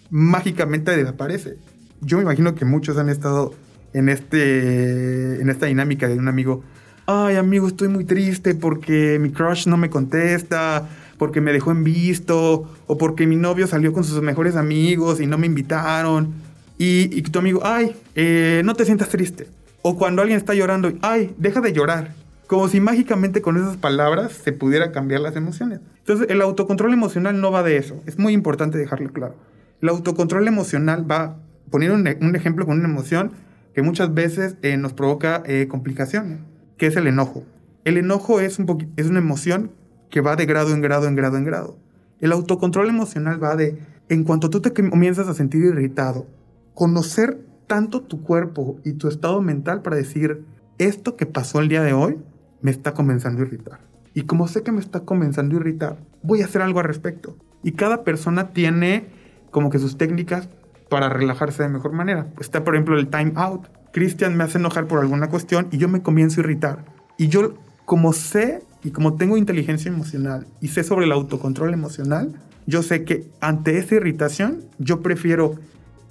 mágicamente 0.09 0.95
desaparece. 0.95 1.57
Yo 2.01 2.17
me 2.17 2.23
imagino 2.23 2.55
que 2.55 2.65
muchos 2.65 2.97
han 2.97 3.09
estado 3.09 3.53
en, 3.93 4.09
este, 4.09 5.41
en 5.41 5.49
esta 5.49 5.65
dinámica 5.65 6.07
de 6.07 6.17
un 6.17 6.27
amigo. 6.27 6.63
Ay, 7.05 7.35
amigo, 7.35 7.67
estoy 7.67 7.87
muy 7.87 8.03
triste 8.03 8.53
porque 8.53 9.17
mi 9.19 9.31
crush 9.31 9.67
no 9.67 9.77
me 9.77 9.89
contesta, 9.89 10.87
porque 11.17 11.41
me 11.41 11.53
dejó 11.53 11.71
en 11.71 11.83
visto, 11.83 12.69
o 12.85 12.97
porque 12.97 13.25
mi 13.25 13.35
novio 13.35 13.67
salió 13.67 13.93
con 13.93 14.03
sus 14.03 14.21
mejores 14.21 14.55
amigos 14.55 15.19
y 15.19 15.27
no 15.27 15.37
me 15.37 15.47
invitaron. 15.47 16.33
Y, 16.77 17.21
tu 17.23 17.39
amigo, 17.39 17.61
ay, 17.63 17.95
eh, 18.13 18.61
no 18.63 18.75
te 18.75 18.85
sientas 18.85 19.09
triste. 19.09 19.47
O 19.81 19.97
cuando 19.97 20.21
alguien 20.21 20.37
está 20.37 20.53
llorando, 20.53 20.91
ay, 21.01 21.33
deja 21.37 21.61
de 21.61 21.73
llorar. 21.73 22.13
Como 22.45 22.67
si 22.67 22.79
mágicamente 22.79 23.41
con 23.41 23.57
esas 23.57 23.77
palabras 23.77 24.31
se 24.31 24.53
pudiera 24.53 24.91
cambiar 24.91 25.21
las 25.21 25.35
emociones. 25.35 25.79
Entonces, 25.99 26.27
el 26.29 26.41
autocontrol 26.41 26.93
emocional 26.93 27.41
no 27.41 27.51
va 27.51 27.63
de 27.63 27.77
eso. 27.77 28.01
Es 28.05 28.19
muy 28.19 28.33
importante 28.33 28.77
dejarlo 28.77 29.11
claro. 29.11 29.35
El 29.81 29.89
autocontrol 29.89 30.47
emocional 30.47 31.09
va, 31.09 31.37
poner 31.69 31.91
un, 31.91 32.07
ejemplo 32.35 32.65
con 32.65 32.79
una 32.79 32.89
emoción 32.89 33.31
que 33.73 33.81
muchas 33.81 34.13
veces 34.13 34.55
eh, 34.63 34.77
nos 34.77 34.93
provoca 34.93 35.43
eh, 35.45 35.67
complicaciones, 35.67 36.39
que 36.77 36.87
es 36.87 36.95
el 36.95 37.07
enojo. 37.07 37.43
El 37.83 37.97
enojo 37.97 38.39
es, 38.39 38.57
un 38.59 38.91
es 38.97 39.07
una 39.07 39.19
emoción 39.19 39.71
que 40.09 40.21
va 40.21 40.35
de 40.35 40.45
grado 40.45 40.73
en 40.73 40.81
grado 40.81 41.07
en 41.07 41.15
grado 41.15 41.37
en 41.37 41.43
grado. 41.43 41.77
El 42.19 42.31
autocontrol 42.31 42.89
emocional 42.89 43.41
va 43.43 43.55
de, 43.55 43.79
en 44.09 44.23
cuanto 44.23 44.49
tú 44.49 44.61
te 44.61 44.73
comienzas 44.73 45.27
a 45.27 45.33
sentir 45.33 45.63
irritado, 45.63 46.25
conocer 46.73 47.45
tanto 47.67 48.01
tu 48.01 48.23
cuerpo 48.23 48.79
y 48.83 48.93
tu 48.93 49.07
estado 49.07 49.41
mental 49.41 49.81
para 49.83 49.97
decir, 49.97 50.43
esto 50.79 51.15
que 51.15 51.25
pasó 51.25 51.59
el 51.59 51.69
día 51.69 51.83
de 51.83 51.93
hoy 51.93 52.17
me 52.61 52.71
está 52.71 52.93
comenzando 52.93 53.43
a 53.43 53.45
irritar. 53.45 53.79
Y 54.13 54.23
como 54.23 54.47
sé 54.47 54.63
que 54.63 54.71
me 54.71 54.79
está 54.79 55.01
comenzando 55.01 55.55
a 55.55 55.59
irritar, 55.59 55.97
voy 56.23 56.41
a 56.41 56.45
hacer 56.45 56.61
algo 56.61 56.79
al 56.79 56.85
respecto. 56.85 57.37
Y 57.61 57.73
cada 57.73 58.03
persona 58.03 58.53
tiene 58.53 59.05
como 59.51 59.69
que 59.69 59.79
sus 59.79 59.97
técnicas 59.97 60.49
para 60.89 61.09
relajarse 61.09 61.63
de 61.63 61.69
mejor 61.69 61.93
manera. 61.93 62.27
Está, 62.39 62.63
por 62.63 62.75
ejemplo, 62.75 62.97
el 62.97 63.07
time 63.07 63.33
out. 63.35 63.67
Cristian 63.91 64.37
me 64.37 64.43
hace 64.43 64.57
enojar 64.57 64.87
por 64.87 64.99
alguna 64.99 65.29
cuestión 65.29 65.67
y 65.71 65.77
yo 65.77 65.87
me 65.87 66.01
comienzo 66.01 66.39
a 66.39 66.43
irritar. 66.43 66.85
Y 67.17 67.27
yo, 67.27 67.55
como 67.85 68.13
sé 68.13 68.63
y 68.83 68.91
como 68.91 69.15
tengo 69.15 69.37
inteligencia 69.37 69.91
emocional 69.91 70.45
y 70.61 70.69
sé 70.69 70.83
sobre 70.83 71.05
el 71.05 71.11
autocontrol 71.11 71.73
emocional, 71.73 72.33
yo 72.65 72.83
sé 72.83 73.03
que 73.03 73.27
ante 73.41 73.77
esa 73.77 73.95
irritación 73.95 74.65
yo 74.77 75.01
prefiero 75.01 75.55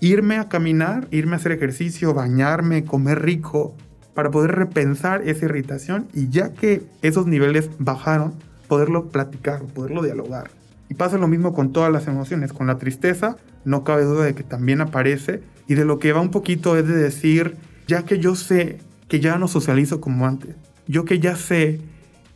irme 0.01 0.39
a 0.39 0.49
caminar, 0.49 1.07
irme 1.11 1.35
a 1.35 1.37
hacer 1.37 1.53
ejercicio, 1.53 2.13
bañarme, 2.13 2.85
comer 2.85 3.23
rico, 3.23 3.75
para 4.17 4.31
poder 4.31 4.53
repensar 4.53 5.29
esa 5.29 5.45
irritación 5.45 6.09
y 6.15 6.31
ya 6.31 6.55
que 6.55 6.83
esos 7.03 7.27
niveles 7.27 7.69
bajaron, 7.79 8.33
poderlo 8.67 9.11
platicar, 9.11 9.63
poderlo 9.63 10.03
dialogar. 10.03 10.51
Pasa 10.97 11.19
lo 11.19 11.29
mismo 11.29 11.55
con 11.55 11.73
todas 11.73 11.93
las 11.93 12.07
emociones. 12.07 12.53
Con 12.53 12.67
la 12.67 12.79
tristeza, 12.79 13.37
no 13.65 13.85
cabe 13.85 14.05
duda 14.05 14.25
de 14.25 14.35
que 14.35 14.43
también 14.43 14.81
aparece. 14.81 15.43
Y 15.69 15.75
de 15.75 15.85
lo 15.85 15.99
que 15.99 16.13
va 16.13 16.21
un 16.21 16.31
poquito 16.31 16.77
es 16.77 16.87
de 16.87 16.97
decir, 16.97 17.57
ya 17.87 18.05
que 18.05 18.19
yo 18.19 18.35
sé 18.35 18.79
que 19.09 19.21
ya 19.21 19.39
no 19.39 19.49
socializo 19.49 20.01
como 20.01 20.27
antes, 20.27 20.57
yo 20.89 21.05
que 21.05 21.19
ya 21.19 21.37
sé 21.37 21.81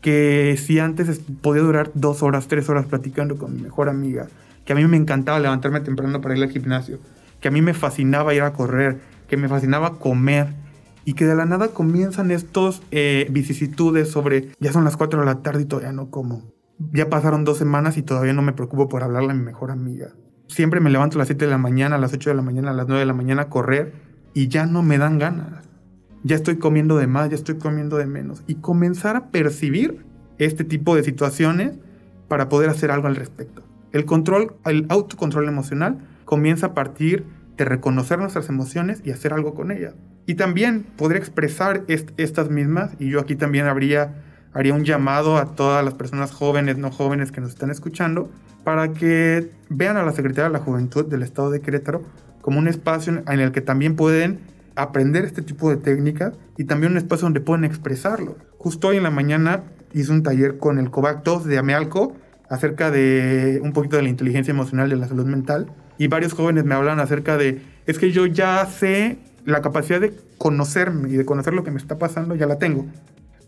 que 0.00 0.57
si 0.59 0.79
antes 0.79 1.21
podía 1.40 1.62
durar 1.62 1.90
dos 1.95 2.23
horas, 2.23 2.49
tres 2.49 2.69
horas 2.69 2.87
platicando 2.87 3.37
con 3.37 3.55
mi 3.55 3.62
mejor 3.62 3.88
amiga, 3.88 4.29
que 4.64 4.73
a 4.73 4.76
mí 4.76 4.85
me 4.87 4.97
encantaba 4.97 5.40
levantarme 5.40 5.81
temprano 5.81 6.21
para 6.21 6.37
ir 6.37 6.43
al 6.43 6.50
gimnasio, 6.50 6.99
que 7.40 7.49
a 7.49 7.50
mí 7.50 7.61
me 7.61 7.75
fascinaba 7.75 8.35
ir 8.35 8.43
a 8.43 8.52
correr, 8.52 8.99
que 9.29 9.37
me 9.37 9.49
fascinaba 9.49 9.99
comer, 9.99 10.49
y 11.05 11.14
que 11.14 11.26
de 11.26 11.35
la 11.35 11.47
nada 11.47 11.69
comienzan 11.69 12.31
estos 12.31 12.83
eh, 12.90 13.26
vicisitudes 13.31 14.11
sobre 14.11 14.50
ya 14.61 14.73
son 14.73 14.85
las 14.85 14.97
4 14.97 15.21
de 15.21 15.26
la 15.26 15.43
tarde 15.43 15.62
y 15.62 15.64
todavía 15.64 15.93
no 15.93 16.11
como. 16.11 16.43
Ya 16.92 17.10
pasaron 17.10 17.44
dos 17.44 17.58
semanas 17.58 17.99
y 17.99 18.02
todavía 18.02 18.32
no 18.32 18.40
me 18.40 18.54
preocupo 18.54 18.88
por 18.88 19.02
hablarle 19.02 19.32
a 19.32 19.34
mi 19.34 19.44
mejor 19.44 19.70
amiga. 19.70 20.14
Siempre 20.49 20.80
me 20.80 20.88
levanto 20.88 21.16
a 21.16 21.20
las 21.20 21.28
7 21.28 21.44
de 21.44 21.50
la 21.50 21.58
mañana, 21.58 21.96
a 21.96 21.99
las 21.99 22.12
8 22.14 22.30
de 22.30 22.37
la 22.37 22.42
mañana, 22.42 22.70
a 22.70 22.75
las 22.75 22.88
9 22.88 23.00
de 23.00 23.06
la 23.06 23.12
mañana 23.12 23.42
a 23.42 23.49
correr 23.50 23.92
y 24.32 24.49
ya 24.49 24.64
no 24.64 24.82
me 24.82 24.96
dan 24.96 25.18
ganas. 25.18 25.68
Ya 26.22 26.37
estoy 26.37 26.56
comiendo 26.56 26.96
de 26.96 27.06
más, 27.06 27.28
ya 27.28 27.37
estoy 27.37 27.56
comiendo 27.58 27.99
de 27.99 28.06
menos. 28.06 28.42
Y 28.46 28.56
comenzar 28.56 29.14
a 29.16 29.30
percibir 29.30 30.04
este 30.38 30.64
tipo 30.64 30.96
de 30.96 31.04
situaciones 31.04 31.78
para 32.28 32.49
poder 32.49 32.70
hacer 32.70 32.90
algo 32.90 33.08
al 33.08 33.16
respecto. 33.16 33.62
El 33.92 34.06
control, 34.06 34.54
el 34.64 34.87
autocontrol 34.88 35.49
emocional 35.49 35.99
comienza 36.25 36.68
a 36.68 36.75
partir 36.75 37.26
de 37.56 37.64
reconocer 37.66 38.18
nuestras 38.18 38.49
emociones 38.49 39.02
y 39.04 39.10
hacer 39.10 39.34
algo 39.34 39.52
con 39.54 39.70
ellas. 39.70 39.94
Y 40.26 40.34
también 40.34 40.87
podría 40.96 41.18
expresar 41.18 41.84
estas 41.88 42.50
mismas, 42.50 42.92
y 42.99 43.10
yo 43.10 43.20
aquí 43.20 43.37
también 43.37 43.66
habría 43.66 44.29
haría 44.52 44.75
un 44.75 44.85
llamado 44.85 45.37
a 45.37 45.54
todas 45.54 45.85
las 45.85 45.95
personas 45.95 46.33
jóvenes, 46.33 46.78
no 46.78 46.90
jóvenes 46.90 47.33
que 47.33 47.40
nos 47.40 47.50
están 47.50 47.71
escuchando, 47.71 48.30
para 48.64 48.92
que 48.92 49.50
vean 49.69 49.97
a 49.97 50.02
la 50.02 50.12
Secretaría 50.12 50.45
de 50.45 50.50
la 50.50 50.59
Juventud 50.59 51.07
del 51.07 51.23
Estado 51.23 51.50
de 51.50 51.61
Querétaro 51.61 52.02
como 52.40 52.59
un 52.59 52.69
espacio 52.69 53.23
en 53.26 53.40
el 53.40 53.52
que 53.52 53.61
también 53.61 53.97
pueden 53.97 54.40
aprender 54.76 55.25
este 55.25 55.42
tipo 55.42 55.71
de 55.71 55.76
técnicas 55.76 56.35
y 56.57 56.64
también 56.64 56.92
un 56.92 56.99
espacio 56.99 57.26
donde 57.26 57.40
pueden 57.40 57.64
expresarlo. 57.64 58.37
Justo 58.59 58.88
hoy 58.88 58.97
en 58.97 59.02
la 59.02 59.11
mañana 59.11 59.62
hice 59.92 60.12
un 60.12 60.23
taller 60.23 60.59
con 60.59 60.78
el 60.78 60.90
COVAC 60.90 61.23
2 61.23 61.45
de 61.47 61.59
Amealco 61.59 62.16
acerca 62.49 62.90
de 62.90 63.61
un 63.62 63.73
poquito 63.73 63.97
de 63.97 64.02
la 64.02 64.09
inteligencia 64.09 64.52
emocional 64.52 64.88
de 64.88 64.97
la 64.97 65.09
salud 65.09 65.26
mental 65.26 65.66
y 65.99 66.09
varios 66.09 66.33
jóvenes 66.33 66.64
me 66.64 66.75
hablan 66.75 66.99
acerca 66.99 67.37
de, 67.37 67.62
es 67.87 67.99
que 67.99 68.11
yo 68.11 68.26
ya 68.26 68.64
sé 68.66 69.19
la 69.45 69.61
capacidad 69.61 70.00
de 70.00 70.12
conocerme 70.38 71.11
y 71.11 71.16
de 71.16 71.25
conocer 71.25 71.52
lo 71.52 71.64
que 71.64 71.71
me 71.71 71.78
está 71.78 71.99
pasando, 71.99 72.35
ya 72.35 72.47
la 72.47 72.59
tengo. 72.59 72.87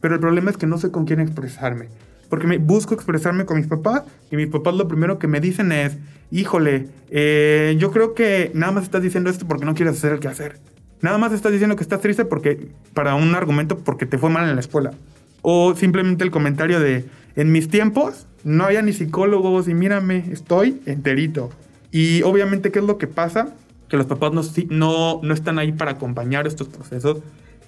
Pero 0.02 0.14
el 0.14 0.20
problema 0.20 0.50
es 0.50 0.58
que 0.58 0.66
no 0.66 0.76
sé 0.76 0.90
con 0.90 1.06
quién 1.06 1.20
expresarme. 1.20 1.88
Porque 2.28 2.46
me 2.46 2.58
busco 2.58 2.92
expresarme 2.92 3.46
con 3.46 3.56
mis 3.56 3.68
papás 3.68 4.02
y 4.30 4.36
mis 4.36 4.48
papás 4.48 4.74
lo 4.74 4.88
primero 4.88 5.18
que 5.18 5.28
me 5.28 5.40
dicen 5.40 5.70
es, 5.70 5.96
híjole, 6.30 6.88
eh, 7.10 7.76
yo 7.78 7.92
creo 7.92 8.12
que 8.12 8.50
nada 8.52 8.72
más 8.72 8.84
estás 8.84 9.02
diciendo 9.02 9.30
esto 9.30 9.46
porque 9.46 9.64
no 9.64 9.74
quieres 9.74 9.96
hacer 9.96 10.12
el 10.12 10.20
que 10.20 10.28
hacer. 10.28 10.58
Nada 11.02 11.18
más 11.18 11.32
estás 11.32 11.52
diciendo 11.52 11.76
que 11.76 11.82
estás 11.82 12.00
triste 12.00 12.24
porque, 12.24 12.68
para 12.94 13.14
un 13.14 13.34
argumento 13.34 13.78
porque 13.78 14.04
te 14.04 14.18
fue 14.18 14.28
mal 14.28 14.48
en 14.48 14.54
la 14.56 14.60
escuela. 14.60 14.92
O 15.40 15.74
simplemente 15.74 16.24
el 16.24 16.30
comentario 16.30 16.80
de, 16.80 17.04
en 17.36 17.52
mis 17.52 17.68
tiempos 17.68 18.26
no 18.44 18.64
había 18.64 18.82
ni 18.82 18.92
psicólogos 18.92 19.68
y 19.68 19.74
mírame, 19.74 20.24
estoy 20.32 20.80
enterito. 20.86 21.50
Y 21.92 22.22
obviamente, 22.22 22.72
¿qué 22.72 22.80
es 22.80 22.84
lo 22.84 22.98
que 22.98 23.06
pasa? 23.06 23.54
Que 23.88 23.96
los 23.96 24.06
papás 24.06 24.32
no, 24.32 24.42
no, 24.70 25.20
no 25.22 25.34
están 25.34 25.58
ahí 25.58 25.70
para 25.70 25.92
acompañar 25.92 26.46
estos 26.46 26.68
procesos 26.68 27.18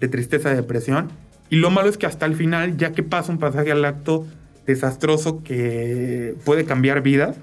de 0.01 0.09
tristeza 0.09 0.53
y 0.53 0.57
depresión. 0.57 1.11
Y 1.51 1.57
lo 1.57 1.71
malo 1.71 1.89
es 1.89 1.99
que 1.99 2.07
hasta 2.07 2.27
el 2.27 2.35
final, 2.35 2.77
ya 2.77 2.93
que 2.93 3.03
pasa 3.03 3.31
un 3.31 3.39
pasaje 3.39 3.71
al 3.71 3.85
acto 3.85 4.27
desastroso 4.67 5.43
que 5.43 6.35
puede 6.45 6.65
cambiar 6.65 7.03
vidas, 7.03 7.37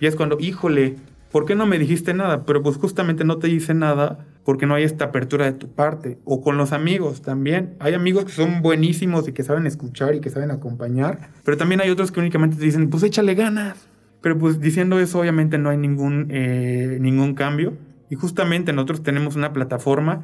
y 0.00 0.06
es 0.06 0.14
cuando, 0.14 0.38
híjole, 0.38 0.96
¿por 1.32 1.44
qué 1.44 1.54
no 1.54 1.66
me 1.66 1.78
dijiste 1.78 2.14
nada? 2.14 2.44
Pero 2.44 2.62
pues 2.62 2.76
justamente 2.76 3.24
no 3.24 3.38
te 3.38 3.48
dice 3.48 3.74
nada 3.74 4.24
porque 4.44 4.64
no 4.64 4.74
hay 4.74 4.84
esta 4.84 5.06
apertura 5.06 5.44
de 5.44 5.52
tu 5.52 5.68
parte. 5.68 6.18
O 6.24 6.40
con 6.40 6.56
los 6.56 6.72
amigos 6.72 7.20
también. 7.20 7.74
Hay 7.80 7.94
amigos 7.94 8.24
que 8.24 8.32
son 8.32 8.62
buenísimos 8.62 9.28
y 9.28 9.32
que 9.32 9.42
saben 9.42 9.66
escuchar 9.66 10.14
y 10.14 10.20
que 10.20 10.30
saben 10.30 10.50
acompañar, 10.50 11.30
pero 11.44 11.56
también 11.56 11.80
hay 11.80 11.90
otros 11.90 12.12
que 12.12 12.20
únicamente 12.20 12.56
te 12.56 12.64
dicen, 12.64 12.88
pues 12.90 13.02
échale 13.02 13.34
ganas. 13.34 13.88
Pero 14.20 14.36
pues 14.36 14.60
diciendo 14.60 14.98
eso 14.98 15.20
obviamente 15.20 15.58
no 15.58 15.70
hay 15.70 15.76
ningún, 15.76 16.28
eh, 16.30 16.98
ningún 17.00 17.34
cambio. 17.34 17.74
Y 18.10 18.14
justamente 18.14 18.72
nosotros 18.72 19.02
tenemos 19.02 19.36
una 19.36 19.52
plataforma 19.52 20.22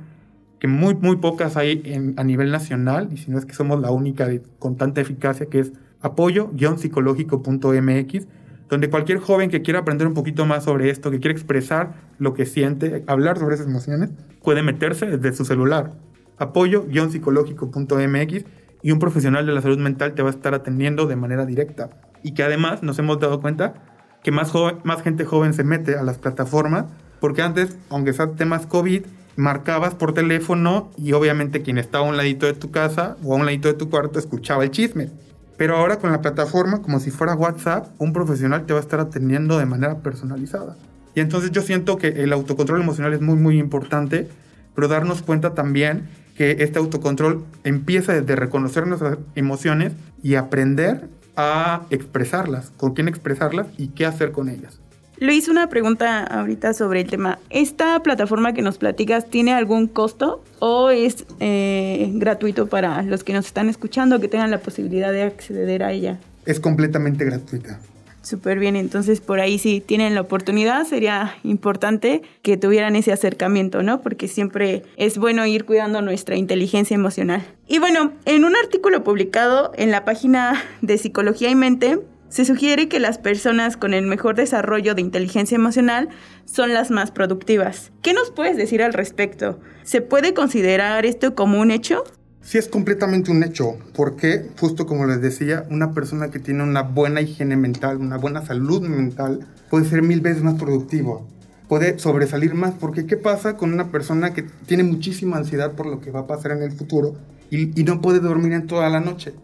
que 0.65 0.69
muy, 0.69 0.95
muy 0.95 1.17
pocas 1.17 1.59
hay 1.59 2.15
a 2.17 2.25
nivel 2.25 2.51
nacional, 2.51 3.11
y 3.13 3.19
si 3.19 3.31
no 3.31 3.39
es 3.39 3.45
que 3.45 3.53
somos 3.53 3.83
la 3.83 3.91
única 3.91 4.31
con 4.59 4.79
tanta 4.79 5.03
eficacia, 5.03 5.45
que 5.45 5.59
es 5.59 5.75
apoyo-psicológico.mx 6.01 8.27
donde 8.71 8.89
cualquier 8.89 9.19
joven 9.19 9.51
que 9.51 9.61
quiera 9.61 9.81
aprender 9.81 10.07
un 10.07 10.15
poquito 10.15 10.47
más 10.47 10.65
sobre 10.65 10.89
esto, 10.89 11.11
que 11.11 11.21
quiera 11.21 11.35
expresar 11.35 11.93
lo 12.19 12.33
que 12.33 12.47
siente, 12.47 13.05
hablar 13.09 13.37
sobre 13.37 13.57
esas 13.57 13.67
emociones, 13.67 14.09
puede 14.43 14.63
meterse 14.63 15.05
desde 15.05 15.37
su 15.37 15.45
celular. 15.45 15.93
Apoyo-psicológico.mx 16.39 18.45
y 18.83 18.91
un 18.91 18.99
profesional 18.99 19.45
de 19.45 19.53
la 19.53 19.61
salud 19.61 19.81
mental 19.81 20.15
te 20.15 20.23
va 20.23 20.31
a 20.31 20.33
estar 20.33 20.55
atendiendo 20.55 21.07
de 21.07 21.17
manera 21.17 21.45
directa. 21.45 21.91
Y 22.23 22.33
que 22.33 22.43
además 22.43 22.83
nos 22.83 22.99
hemos 22.99 23.21
dado 23.21 23.43
cuenta 23.43 23.75
que 24.23 24.31
más, 24.31 24.51
más 24.83 25.03
gente 25.03 25.27
joven 25.27 25.53
se 25.53 25.63
mete 25.63 25.97
a 25.97 26.03
las 26.03 26.17
plataformas, 26.17 26.87
porque 27.21 27.43
antes, 27.43 27.77
aunque 27.91 28.15
sean 28.15 28.37
temas 28.37 28.67
COVID, 28.67 29.05
marcabas 29.37 29.95
por 29.95 30.15
teléfono 30.15 30.91
y 30.97 31.13
obviamente 31.13 31.63
quien 31.63 31.79
estaba 31.79 32.07
a 32.07 32.09
un 32.09 32.17
ladito 32.17 32.47
de 32.47 32.55
tu 32.55 32.71
casa 32.71 33.17
o 33.25 33.35
a 33.35 33.37
un 33.37 33.47
ladito 33.47 33.69
de 33.69 33.75
tu 33.75 33.91
cuarto 33.91 34.19
escuchaba 34.19 34.65
el 34.65 34.71
chisme. 34.71 35.11
Pero 35.57 35.77
ahora 35.77 35.99
con 35.99 36.11
la 36.11 36.21
plataforma, 36.21 36.83
como 36.83 37.01
si 37.01 37.11
fuera 37.11 37.35
WhatsApp, 37.35 37.89
un 37.99 38.13
profesional 38.13 38.67
te 38.67 38.73
va 38.73 38.81
a 38.81 38.83
estar 38.83 39.01
atendiendo 39.01 39.59
de 39.59 39.67
manera 39.67 39.99
personalizada. 39.99 40.77
Y 41.15 41.21
entonces 41.21 41.53
yo 41.53 41.63
siento 41.63 41.97
que 41.97 42.09
el 42.09 42.33
autocontrol 42.33 42.81
emocional 42.81 43.13
es 43.13 43.21
muy, 43.21 43.37
muy 43.37 43.59
importante, 43.59 44.29
pero 44.75 44.89
darnos 44.89 45.23
cuenta 45.23 45.55
también 45.55 46.09
que 46.37 46.57
este 46.61 46.81
autocontrol 46.81 47.45
empieza 47.63 48.13
desde 48.13 48.35
reconocer 48.35 48.87
nuestras 48.87 49.19
emociones 49.37 49.93
y 50.23 50.35
aprender 50.35 51.09
a 51.37 51.83
expresarlas, 51.91 52.73
con 52.77 52.95
quién 52.95 53.07
expresarlas 53.07 53.69
y 53.79 53.89
qué 53.89 54.07
hacer 54.07 54.33
con 54.33 54.49
ellas. 54.49 54.81
Luis, 55.25 55.49
una 55.49 55.71
pregunta 55.71 56.23
ahorita 56.23 56.75
sobre 56.75 57.01
el 57.01 57.09
tema. 57.09 57.39
¿Esta 57.49 58.03
plataforma 58.03 58.53
que 58.53 58.61
nos 58.61 58.77
platicas 58.77 59.31
tiene 59.31 59.55
algún 59.55 59.89
costo 59.89 60.45
o 60.59 60.91
es 60.91 61.25
eh, 61.41 62.11
gratuito 62.13 62.67
para 62.67 63.01
los 63.01 63.25
que 63.25 63.33
nos 63.33 63.47
están 63.47 63.71
escuchando 63.71 64.21
que 64.21 64.29
tengan 64.29 64.51
la 64.51 64.59
posibilidad 64.59 65.13
de 65.13 65.23
acceder 65.23 65.83
a 65.83 65.93
ella? 65.93 66.19
Es 66.45 66.61
completamente 66.61 67.25
gratuita. 67.25 67.81
Súper 68.21 68.59
bien, 68.59 68.77
entonces 68.77 69.23
por 69.23 69.41
ahí 69.41 69.59
si 69.59 69.81
tienen 69.81 70.15
la 70.15 70.21
oportunidad 70.21 70.87
sería 70.87 71.35
importante 71.43 72.21
que 72.43 72.59
tuvieran 72.59 72.95
ese 72.95 73.11
acercamiento, 73.11 73.83
¿no? 73.83 74.03
Porque 74.03 74.29
siempre 74.29 74.83
es 74.97 75.17
bueno 75.17 75.47
ir 75.47 75.65
cuidando 75.65 76.03
nuestra 76.03 76.37
inteligencia 76.37 76.95
emocional. 76.95 77.43
Y 77.67 77.79
bueno, 77.79 78.13
en 78.27 78.45
un 78.45 78.57
artículo 78.57 79.05
publicado 79.05 79.73
en 79.77 79.91
la 79.91 80.05
página 80.05 80.63
de 80.83 80.99
Psicología 80.99 81.49
y 81.49 81.55
Mente, 81.55 81.99
se 82.35 82.45
sugiere 82.45 82.89
que 82.89 82.99
las 82.99 83.19
personas 83.19 83.77
con 83.77 83.95
el 83.95 84.07
mejor 84.07 84.35
desarrollo 84.35 84.97
de 84.97 85.03
inteligencia 85.03 85.55
emocional 85.55 86.09
son 86.47 86.75
las 86.75 86.91
más 86.91 87.13
productivas. 87.13 87.93
¿Qué 88.03 88.13
nos 88.13 88.33
puedes 88.33 88.57
decir 88.57 88.83
al 88.83 88.93
respecto? 88.93 89.61
¿Se 89.85 90.01
puede 90.01 90.35
considerar 90.35 91.07
esto 91.07 91.37
como 91.37 91.61
un 91.61 91.71
hecho? 91.71 92.03
Sí, 92.43 92.59
es 92.59 92.67
completamente 92.67 93.31
un 93.31 93.45
hecho, 93.45 93.77
porque 93.95 94.51
justo 94.59 94.85
como 94.85 95.07
les 95.07 95.21
decía, 95.21 95.65
una 95.71 95.93
persona 95.93 96.33
que 96.33 96.41
tiene 96.41 96.65
una 96.65 96.83
buena 96.83 97.21
higiene 97.21 97.57
mental, 97.57 97.99
una 97.99 98.17
buena 98.17 98.45
salud 98.45 98.83
mental, 98.83 99.47
puede 99.71 99.85
ser 99.85 100.03
mil 100.03 100.21
veces 100.21 100.43
más 100.43 100.55
productivo, 100.55 101.29
puede 101.69 102.01
sobresalir 102.01 102.55
más, 102.55 102.75
porque 102.75 103.07
¿qué 103.07 103.17
pasa 103.17 103.57
con 103.57 103.73
una 103.73 103.93
persona 103.93 104.35
que 104.35 104.43
tiene 104.67 104.83
muchísima 104.83 105.37
ansiedad 105.37 105.75
por 105.75 105.87
lo 105.87 106.01
que 106.01 106.11
va 106.11 106.23
a 106.23 106.27
pasar 106.27 106.51
en 106.51 106.65
el 106.65 106.73
futuro 106.73 107.15
y, 107.49 107.81
y 107.81 107.85
no 107.85 108.01
puede 108.01 108.19
dormir 108.19 108.55
en 108.55 108.67
toda 108.67 108.91
la 108.91 108.99
noche? 108.99 109.35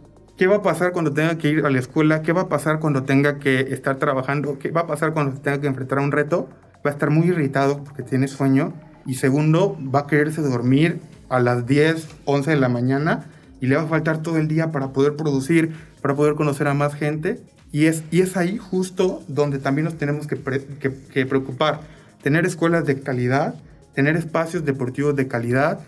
¿Qué 0.41 0.47
va 0.47 0.57
a 0.57 0.63
pasar 0.63 0.93
cuando 0.93 1.13
tenga 1.13 1.37
que 1.37 1.51
ir 1.51 1.67
a 1.67 1.69
la 1.69 1.79
escuela? 1.79 2.23
¿Qué 2.23 2.33
va 2.33 2.41
a 2.41 2.49
pasar 2.49 2.81
cuando 2.81 3.03
tenga 3.03 3.39
que 3.39 3.61
estar 3.61 3.97
trabajando? 3.97 4.59
¿Qué 4.59 4.71
va 4.71 4.81
a 4.81 4.87
pasar 4.87 5.13
cuando 5.13 5.39
tenga 5.39 5.61
que 5.61 5.67
enfrentar 5.67 5.99
un 5.99 6.13
reto? 6.13 6.49
Va 6.77 6.89
a 6.89 6.95
estar 6.95 7.11
muy 7.11 7.29
irritado 7.29 7.85
porque 7.85 8.03
tiene 8.03 8.27
sueño. 8.27 8.73
Y 9.05 9.17
segundo, 9.17 9.77
va 9.95 9.99
a 9.99 10.07
quererse 10.07 10.41
dormir 10.41 10.99
a 11.29 11.41
las 11.41 11.67
10, 11.67 12.09
11 12.25 12.53
de 12.53 12.57
la 12.57 12.71
mañana 12.71 13.27
y 13.61 13.67
le 13.67 13.77
va 13.77 13.83
a 13.83 13.87
faltar 13.87 14.23
todo 14.23 14.39
el 14.39 14.49
día 14.49 14.73
para 14.73 14.95
poder 14.95 15.15
producir, 15.15 15.75
para 16.01 16.15
poder 16.15 16.37
conocer 16.37 16.69
a 16.69 16.73
más 16.73 16.95
gente. 16.95 17.43
Y 17.71 17.85
es, 17.85 18.03
y 18.11 18.23
es 18.23 18.39
ahí 18.39 18.57
justo 18.57 19.23
donde 19.29 19.59
también 19.59 19.85
nos 19.85 19.99
tenemos 19.99 20.27
que, 20.27 20.39
que 20.41 21.27
preocupar. 21.27 21.83
Tener 22.23 22.47
escuelas 22.47 22.87
de 22.87 22.99
calidad, 22.99 23.57
tener 23.95 24.17
espacios 24.17 24.65
deportivos 24.65 25.15
de 25.17 25.29
calidad, 25.29 25.81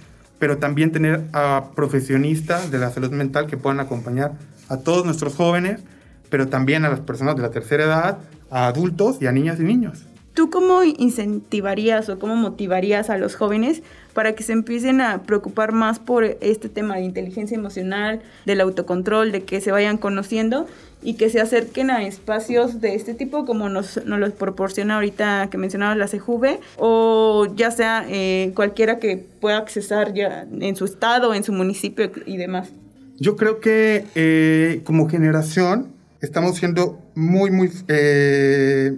pero 0.43 0.59
también 0.59 0.91
tener 0.91 1.23
a 1.33 1.71
profesionistas 1.77 2.73
de 2.73 2.79
la 2.79 2.91
salud 2.91 3.13
mental 3.13 3.47
que 3.47 3.57
puedan 3.57 3.79
acompañar 3.79 4.33
a 4.69 4.79
todos 4.79 5.05
nuestros 5.05 5.37
jóvenes, 5.37 5.85
pero 6.31 6.49
también 6.49 6.85
a 6.85 6.89
las 6.89 6.99
personas 6.99 7.37
de 7.37 7.43
la 7.43 7.53
tercera 7.53 7.85
edad, 7.85 8.19
a 8.51 8.67
adultos 8.67 9.19
y 9.21 9.29
a 9.29 9.31
niñas 9.31 9.61
y 9.61 9.63
niños. 9.63 10.03
¿Tú 10.35 10.51
cómo 10.51 10.83
incentivarías 10.83 12.09
o 12.09 12.19
cómo 12.19 12.35
motivarías 12.35 13.09
a 13.09 13.19
los 13.19 13.37
jóvenes 13.37 13.85
para 14.13 14.35
que 14.35 14.43
se 14.43 14.53
empiecen 14.53 15.01
a 15.01 15.23
preocupar 15.23 15.73
más 15.73 15.99
por 15.99 16.25
este 16.25 16.69
tema 16.69 16.97
de 16.97 17.03
inteligencia 17.03 17.57
emocional, 17.57 18.21
del 18.47 18.61
autocontrol, 18.61 19.33
de 19.33 19.43
que 19.45 19.61
se 19.61 19.73
vayan 19.73 19.99
conociendo 19.99 20.67
y 21.03 21.15
que 21.15 21.31
se 21.31 21.41
acerquen 21.41 21.91
a 21.91 22.05
espacios 22.05 22.81
de 22.81 22.95
este 22.95 23.15
tipo 23.15 23.45
como 23.45 23.69
nos, 23.69 24.05
nos 24.07 24.21
los 24.21 24.33
proporciona 24.33 24.95
ahorita 24.95 25.49
que 25.51 25.59
mencionaba 25.59 25.95
la 25.97 26.07
CJV 26.07 26.61
o 26.77 27.49
ya 27.57 27.71
sea 27.71 28.07
eh, 28.09 28.53
cualquiera 28.55 28.99
que 28.99 29.17
pueda 29.17 29.59
accesar 29.59 30.15
ya 30.15 30.47
en 30.61 30.77
su 30.77 30.85
estado, 30.85 31.35
en 31.35 31.43
su 31.43 31.53
municipio 31.53 32.11
y 32.25 32.37
demás. 32.37 32.71
Yo 33.19 33.37
creo 33.37 33.61
que 33.61 34.05
eh, 34.15 34.81
como 34.85 35.09
generación 35.09 35.93
estamos 36.21 36.57
siendo 36.57 37.01
muy, 37.15 37.51
muy 37.51 37.71
eh, 37.89 38.97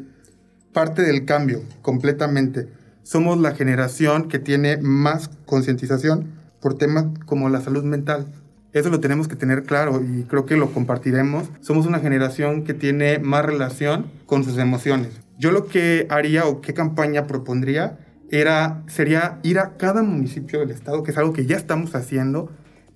parte 0.73 1.02
del 1.02 1.25
cambio 1.25 1.62
completamente. 1.83 2.68
Somos 3.05 3.39
la 3.39 3.55
generación 3.55 4.29
que 4.29 4.39
tiene 4.39 4.79
más 4.79 5.29
concientización 5.45 6.33
por 6.63 6.79
temas 6.79 7.05
como 7.27 7.51
la 7.51 7.61
salud 7.61 7.85
mental. 7.85 8.27
Eso 8.73 8.89
lo 8.89 8.99
tenemos 8.99 9.29
que 9.29 9.37
tener 9.37 9.65
claro 9.65 10.03
y 10.03 10.23
creo 10.23 10.47
que 10.47 10.57
lo 10.57 10.73
compartiremos. 10.73 11.51
Somos 11.61 11.85
una 11.85 12.01
generación 12.01 12.65
que 12.65 12.73
tiene 12.73 13.19
más 13.19 13.45
relación 13.45 14.11
con 14.25 14.43
sus 14.43 14.57
emociones. 14.57 15.11
Yo 15.39 15.53
lo 15.53 15.67
que 15.67 16.07
haría 16.09 16.47
o 16.47 16.63
qué 16.63 16.73
campaña 16.73 17.27
propondría 17.27 17.99
era, 18.31 18.83
sería 18.87 19.39
ir 19.43 19.59
a 19.59 19.77
cada 19.77 20.03
municipio 20.03 20.61
del 20.61 20.71
estado, 20.71 21.03
que 21.03 21.11
es 21.11 21.19
algo 21.19 21.35
que 21.35 21.45
ya 21.45 21.57
estamos 21.57 21.95
haciendo, 21.95 22.51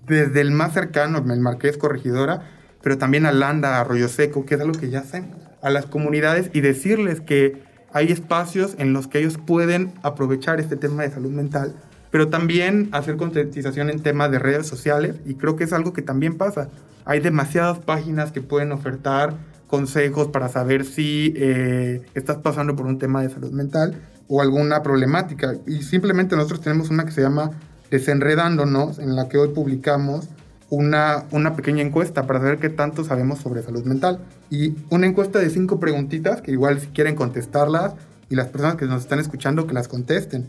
desde 0.07 0.41
el 0.41 0.53
más 0.53 0.73
cercano, 0.73 1.19
el 1.19 1.41
Marqués 1.41 1.77
Corregidora, 1.77 2.49
pero 2.83 2.97
también 2.97 3.27
a 3.27 3.33
Landa, 3.33 3.79
Arroyo 3.79 4.09
Seco, 4.09 4.47
que 4.47 4.55
es 4.55 4.61
algo 4.63 4.73
que 4.73 4.89
ya 4.89 5.01
hacemos, 5.01 5.37
a 5.61 5.69
las 5.69 5.85
comunidades 5.85 6.51
y 6.55 6.63
decirles 6.63 7.21
que 7.21 7.68
hay 7.93 8.13
espacios 8.13 8.75
en 8.79 8.93
los 8.93 9.09
que 9.09 9.19
ellos 9.21 9.39
pueden 9.39 9.93
aprovechar 10.03 10.61
este 10.61 10.77
tema 10.77 11.03
de 11.03 11.11
salud 11.11 11.31
mental 11.31 11.75
pero 12.11 12.29
también 12.29 12.89
hacer 12.93 13.17
concientización 13.17 13.91
en 13.91 14.01
temas 14.01 14.31
de 14.31 14.39
redes 14.39 14.67
sociales 14.67 15.17
y 15.27 15.35
creo 15.35 15.57
que 15.57 15.65
es 15.65 15.73
algo 15.73 15.93
que 15.93 16.03
también 16.03 16.37
pasa. 16.37 16.69
Hay 17.05 17.21
demasiadas 17.21 17.79
páginas 17.79 18.33
que 18.33 18.41
pueden 18.41 18.73
ofertar 18.73 19.35
consejos 19.67 20.29
para 20.29 20.49
saber 20.49 20.85
si 20.85 21.35
eh, 21.37 22.03
estás 22.15 22.39
pasando 22.39 22.75
por 22.77 22.87
un 22.87 22.99
tema 22.99 23.23
de 23.23 23.29
salud 23.29 23.53
mental 23.53 24.01
o 24.27 24.41
alguna 24.41 24.83
problemática. 24.83 25.55
Y 25.67 25.83
simplemente 25.83 26.37
nosotros 26.37 26.61
tenemos 26.61 26.91
una 26.91 27.05
que 27.05 27.13
se 27.13 27.21
llama 27.21 27.51
Desenredándonos, 27.91 28.99
en 28.99 29.17
la 29.17 29.29
que 29.29 29.39
hoy 29.39 29.49
publicamos 29.49 30.29
una, 30.71 31.25
una 31.31 31.57
pequeña 31.57 31.83
encuesta 31.83 32.27
para 32.27 32.41
saber 32.41 32.59
qué 32.59 32.69
tanto 32.69 33.05
sabemos 33.05 33.39
sobre 33.39 33.63
salud 33.63 33.85
mental. 33.85 34.21
Y 34.51 34.77
una 34.91 35.07
encuesta 35.07 35.39
de 35.39 35.51
cinco 35.51 35.79
preguntitas 35.79 36.41
que 36.41 36.53
igual 36.53 36.81
si 36.81 36.89
quieren 36.89 37.15
contestarlas 37.15 37.95
y 38.31 38.35
las 38.35 38.49
personas 38.49 38.77
que 38.77 38.87
nos 38.87 39.03
están 39.03 39.19
escuchando 39.19 39.67
que 39.67 39.75
las 39.75 39.89
contesten. 39.89 40.49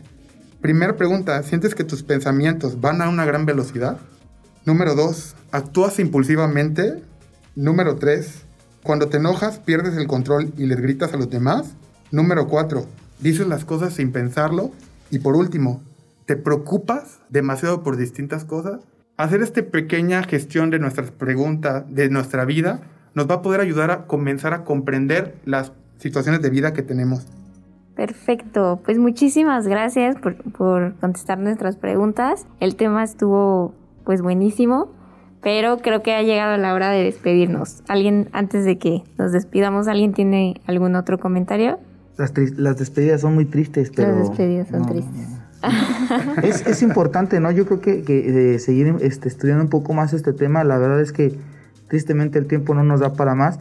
Primera 0.60 0.96
pregunta, 0.96 1.42
¿sientes 1.42 1.74
que 1.74 1.84
tus 1.84 2.02
pensamientos 2.02 2.80
van 2.80 3.02
a 3.02 3.08
una 3.08 3.24
gran 3.24 3.46
velocidad? 3.46 3.98
Número 4.66 4.94
dos, 4.94 5.34
¿actúas 5.52 5.98
impulsivamente? 5.98 7.02
Número 7.56 7.96
tres, 7.96 8.42
cuando 8.82 9.08
te 9.08 9.16
enojas 9.16 9.58
pierdes 9.58 9.96
el 9.96 10.06
control 10.06 10.52
y 10.56 10.66
les 10.66 10.80
gritas 10.80 11.12
a 11.12 11.16
los 11.16 11.30
demás? 11.30 11.74
Número 12.10 12.46
cuatro, 12.46 12.86
dices 13.20 13.46
las 13.46 13.64
cosas 13.64 13.94
sin 13.94 14.12
pensarlo. 14.12 14.70
Y 15.10 15.20
por 15.20 15.34
último, 15.34 15.82
¿te 16.26 16.36
preocupas 16.36 17.20
demasiado 17.28 17.82
por 17.82 17.96
distintas 17.96 18.44
cosas? 18.44 18.80
Hacer 19.16 19.42
esta 19.42 19.62
pequeña 19.62 20.22
gestión 20.22 20.70
de 20.70 20.78
nuestras 20.78 21.10
preguntas, 21.10 21.84
de 21.88 22.08
nuestra 22.08 22.44
vida, 22.44 22.80
nos 23.14 23.28
va 23.28 23.36
a 23.36 23.42
poder 23.42 23.60
ayudar 23.60 23.90
a 23.90 24.06
comenzar 24.06 24.54
a 24.54 24.64
comprender 24.64 25.34
las 25.44 25.72
situaciones 25.98 26.42
de 26.42 26.50
vida 26.50 26.72
que 26.72 26.82
tenemos. 26.82 27.26
Perfecto, 27.94 28.80
pues 28.84 28.98
muchísimas 28.98 29.66
gracias 29.66 30.16
por, 30.16 30.36
por, 30.52 30.94
contestar 30.96 31.38
nuestras 31.38 31.76
preguntas. 31.76 32.46
El 32.58 32.76
tema 32.76 33.04
estuvo 33.04 33.74
pues 34.04 34.22
buenísimo, 34.22 34.90
pero 35.42 35.78
creo 35.78 36.02
que 36.02 36.14
ha 36.14 36.22
llegado 36.22 36.56
la 36.56 36.72
hora 36.72 36.90
de 36.90 37.04
despedirnos. 37.04 37.82
¿Alguien, 37.88 38.28
antes 38.32 38.64
de 38.64 38.78
que 38.78 39.02
nos 39.18 39.32
despidamos, 39.32 39.88
alguien 39.88 40.14
tiene 40.14 40.60
algún 40.66 40.96
otro 40.96 41.18
comentario? 41.18 41.78
Las, 42.16 42.32
las 42.58 42.78
despedidas 42.78 43.20
son 43.20 43.34
muy 43.34 43.44
tristes, 43.44 43.90
pero... 43.94 44.16
Las 44.16 44.28
despedidas 44.28 44.68
son 44.68 44.80
no, 44.80 44.86
tristes. 44.86 45.28
No, 45.28 46.42
es, 46.42 46.66
es, 46.66 46.82
importante, 46.82 47.38
¿no? 47.40 47.50
Yo 47.50 47.66
creo 47.66 47.80
que, 47.80 48.02
que 48.02 48.54
eh, 48.54 48.58
seguir 48.58 48.94
este, 49.00 49.28
estudiando 49.28 49.64
un 49.64 49.70
poco 49.70 49.92
más 49.92 50.14
este 50.14 50.32
tema, 50.32 50.64
la 50.64 50.78
verdad 50.78 51.00
es 51.00 51.12
que 51.12 51.36
tristemente 51.90 52.38
el 52.38 52.46
tiempo 52.46 52.74
no 52.74 52.82
nos 52.82 53.00
da 53.00 53.12
para 53.12 53.34
más 53.34 53.58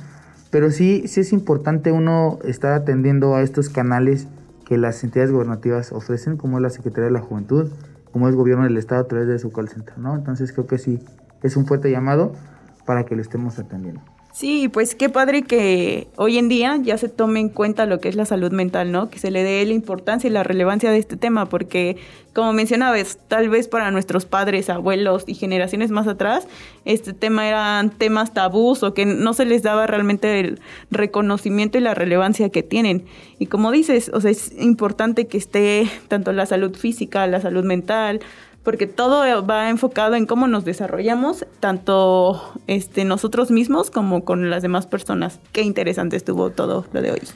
pero 0.51 0.71
sí, 0.71 1.07
sí 1.07 1.19
es 1.19 1.31
importante 1.31 1.91
uno 1.91 2.39
estar 2.43 2.73
atendiendo 2.73 3.35
a 3.35 3.41
estos 3.41 3.69
canales 3.69 4.27
que 4.65 4.77
las 4.77 5.03
entidades 5.03 5.31
gubernativas 5.31 5.91
ofrecen, 5.91 6.37
como 6.37 6.57
es 6.57 6.63
la 6.63 6.69
Secretaría 6.69 7.05
de 7.05 7.11
la 7.11 7.21
Juventud, 7.21 7.69
como 8.11 8.27
es 8.27 8.33
el 8.33 8.37
gobierno 8.37 8.63
del 8.63 8.77
Estado 8.77 9.01
a 9.01 9.07
través 9.07 9.27
de 9.27 9.37
su 9.37 9.51
call 9.51 9.69
center, 9.69 9.97
¿no? 9.99 10.15
Entonces 10.15 10.51
creo 10.51 10.65
que 10.65 10.79
sí, 10.79 10.99
es 11.43 11.55
un 11.55 11.67
fuerte 11.67 11.91
llamado 11.91 12.33
para 12.85 13.05
que 13.05 13.15
lo 13.15 13.21
estemos 13.21 13.59
atendiendo. 13.59 14.01
Sí, 14.39 14.69
pues 14.69 14.95
qué 14.95 15.09
padre 15.09 15.41
que 15.41 16.07
hoy 16.15 16.37
en 16.37 16.47
día 16.47 16.79
ya 16.81 16.97
se 16.97 17.09
tome 17.09 17.41
en 17.41 17.49
cuenta 17.49 17.85
lo 17.85 17.99
que 17.99 18.07
es 18.07 18.15
la 18.15 18.23
salud 18.23 18.53
mental, 18.53 18.89
¿no? 18.89 19.09
Que 19.09 19.19
se 19.19 19.31
le 19.31 19.43
dé 19.43 19.65
la 19.65 19.73
importancia 19.73 20.29
y 20.29 20.31
la 20.31 20.43
relevancia 20.43 20.91
de 20.91 20.97
este 20.97 21.17
tema, 21.17 21.47
porque 21.47 21.97
como 22.33 22.53
mencionabas, 22.53 23.17
tal 23.27 23.49
vez 23.49 23.67
para 23.67 23.91
nuestros 23.91 24.25
padres, 24.25 24.69
abuelos 24.69 25.25
y 25.27 25.33
generaciones 25.33 25.91
más 25.91 26.07
atrás, 26.07 26.47
este 26.85 27.11
tema 27.11 27.49
eran 27.49 27.89
temas 27.89 28.33
tabús 28.33 28.81
o 28.81 28.93
que 28.93 29.05
no 29.05 29.33
se 29.33 29.43
les 29.43 29.61
daba 29.61 29.87
realmente 29.87 30.39
el 30.39 30.61
reconocimiento 30.89 31.77
y 31.77 31.81
la 31.81 31.93
relevancia 31.93 32.47
que 32.47 32.63
tienen. 32.63 33.03
Y 33.39 33.47
como 33.47 33.71
dices, 33.71 34.09
o 34.13 34.21
sea, 34.21 34.31
es 34.31 34.53
importante 34.57 35.27
que 35.27 35.37
esté 35.37 35.89
tanto 36.07 36.31
la 36.31 36.45
salud 36.45 36.77
física, 36.77 37.27
la 37.27 37.41
salud 37.41 37.65
mental, 37.65 38.21
porque 38.63 38.87
todo 38.87 39.45
va 39.45 39.69
enfocado 39.69 40.15
en 40.15 40.25
cómo 40.25 40.47
nos 40.47 40.65
desarrollamos, 40.65 41.45
tanto 41.59 42.41
este, 42.67 43.05
nosotros 43.05 43.51
mismos 43.51 43.89
como 43.89 44.25
con 44.25 44.49
las 44.49 44.61
demás 44.61 44.85
personas. 44.85 45.39
Qué 45.51 45.61
interesante 45.61 46.17
estuvo 46.17 46.49
todo 46.49 46.85
lo 46.91 47.01
de 47.01 47.11
hoy. 47.11 47.21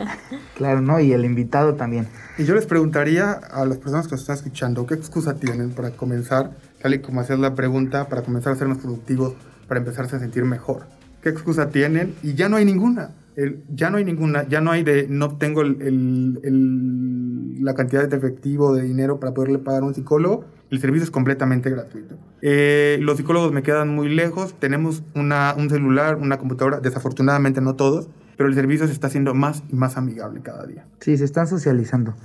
Claro, 0.55 0.81
¿no? 0.81 0.99
Y 0.99 1.13
el 1.13 1.25
invitado 1.25 1.75
también. 1.75 2.07
Y 2.37 2.45
yo 2.45 2.53
les 2.53 2.65
preguntaría 2.65 3.31
a 3.31 3.65
las 3.65 3.77
personas 3.77 4.07
que 4.07 4.11
nos 4.11 4.21
están 4.21 4.35
escuchando, 4.35 4.85
¿qué 4.85 4.93
excusa 4.93 5.35
tienen 5.35 5.71
para 5.71 5.91
comenzar, 5.91 6.51
tal 6.81 6.93
y 6.93 6.99
como 6.99 7.21
hacías 7.21 7.39
la 7.39 7.55
pregunta, 7.55 8.07
para 8.07 8.21
comenzar 8.21 8.53
a 8.53 8.55
ser 8.55 8.67
más 8.67 8.77
productivos, 8.77 9.33
para 9.67 9.79
empezarse 9.79 10.15
a 10.15 10.19
sentir 10.19 10.45
mejor? 10.45 10.83
¿Qué 11.21 11.29
excusa 11.29 11.69
tienen? 11.69 12.15
Y 12.21 12.33
ya 12.35 12.49
no 12.49 12.57
hay 12.57 12.65
ninguna. 12.65 13.11
El, 13.35 13.63
ya 13.73 13.89
no 13.89 13.97
hay 13.97 14.05
ninguna, 14.05 14.47
ya 14.47 14.61
no 14.61 14.71
hay 14.71 14.83
de 14.83 15.07
no 15.09 15.37
tengo 15.37 15.61
el, 15.61 15.81
el, 15.81 16.39
el, 16.43 17.63
la 17.63 17.73
cantidad 17.73 18.07
de 18.07 18.15
efectivo, 18.15 18.75
de 18.75 18.83
dinero 18.83 19.19
para 19.19 19.33
poderle 19.33 19.57
pagar 19.57 19.83
a 19.83 19.85
un 19.85 19.95
psicólogo. 19.95 20.45
El 20.69 20.79
servicio 20.79 21.03
es 21.03 21.11
completamente 21.11 21.69
gratuito. 21.69 22.15
Eh, 22.41 22.97
los 23.01 23.17
psicólogos 23.17 23.51
me 23.51 23.63
quedan 23.63 23.89
muy 23.89 24.09
lejos. 24.09 24.55
Tenemos 24.59 25.03
una, 25.13 25.53
un 25.57 25.69
celular, 25.69 26.15
una 26.15 26.37
computadora, 26.37 26.79
desafortunadamente 26.79 27.61
no 27.61 27.75
todos, 27.75 28.09
pero 28.37 28.49
el 28.49 28.55
servicio 28.55 28.87
se 28.87 28.93
está 28.93 29.07
haciendo 29.07 29.33
más 29.33 29.63
y 29.69 29.75
más 29.75 29.97
amigable 29.97 30.41
cada 30.41 30.65
día. 30.65 30.85
Sí, 30.99 31.17
se 31.17 31.25
están 31.25 31.47
socializando. 31.47 32.15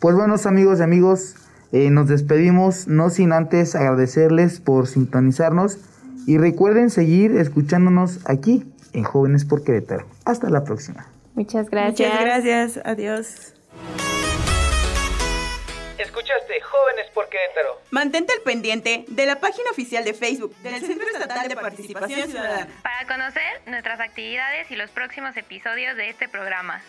Pues 0.00 0.14
buenos 0.14 0.46
amigos 0.46 0.80
y 0.80 0.82
amigos, 0.82 1.34
eh, 1.72 1.90
nos 1.90 2.08
despedimos, 2.08 2.88
no 2.88 3.10
sin 3.10 3.32
antes 3.32 3.74
agradecerles 3.74 4.60
por 4.60 4.86
sintonizarnos 4.86 5.78
y 6.26 6.38
recuerden 6.38 6.90
seguir 6.90 7.32
escuchándonos 7.32 8.20
aquí 8.24 8.64
en 8.92 9.04
Jóvenes 9.04 9.44
por 9.44 9.64
Querétaro. 9.64 10.06
Hasta 10.24 10.48
la 10.50 10.64
próxima. 10.64 11.06
Muchas 11.34 11.70
gracias. 11.70 12.10
Muchas 12.10 12.24
gracias. 12.24 12.80
Adiós. 12.84 13.54
Jóvenes 16.78 17.10
por 17.12 17.28
Querétaro. 17.28 17.80
Mantente 17.90 18.32
al 18.32 18.40
pendiente 18.40 19.04
de 19.08 19.26
la 19.26 19.40
página 19.40 19.70
oficial 19.70 20.04
de 20.04 20.14
Facebook 20.14 20.54
del 20.58 20.80
Centro 20.80 21.06
Estatal 21.08 21.48
de 21.48 21.56
Participación 21.56 22.30
Ciudadana 22.30 22.68
para 22.82 23.06
conocer 23.06 23.62
nuestras 23.66 24.00
actividades 24.00 24.70
y 24.70 24.76
los 24.76 24.90
próximos 24.90 25.36
episodios 25.36 25.96
de 25.96 26.10
este 26.10 26.28
programa. 26.28 26.82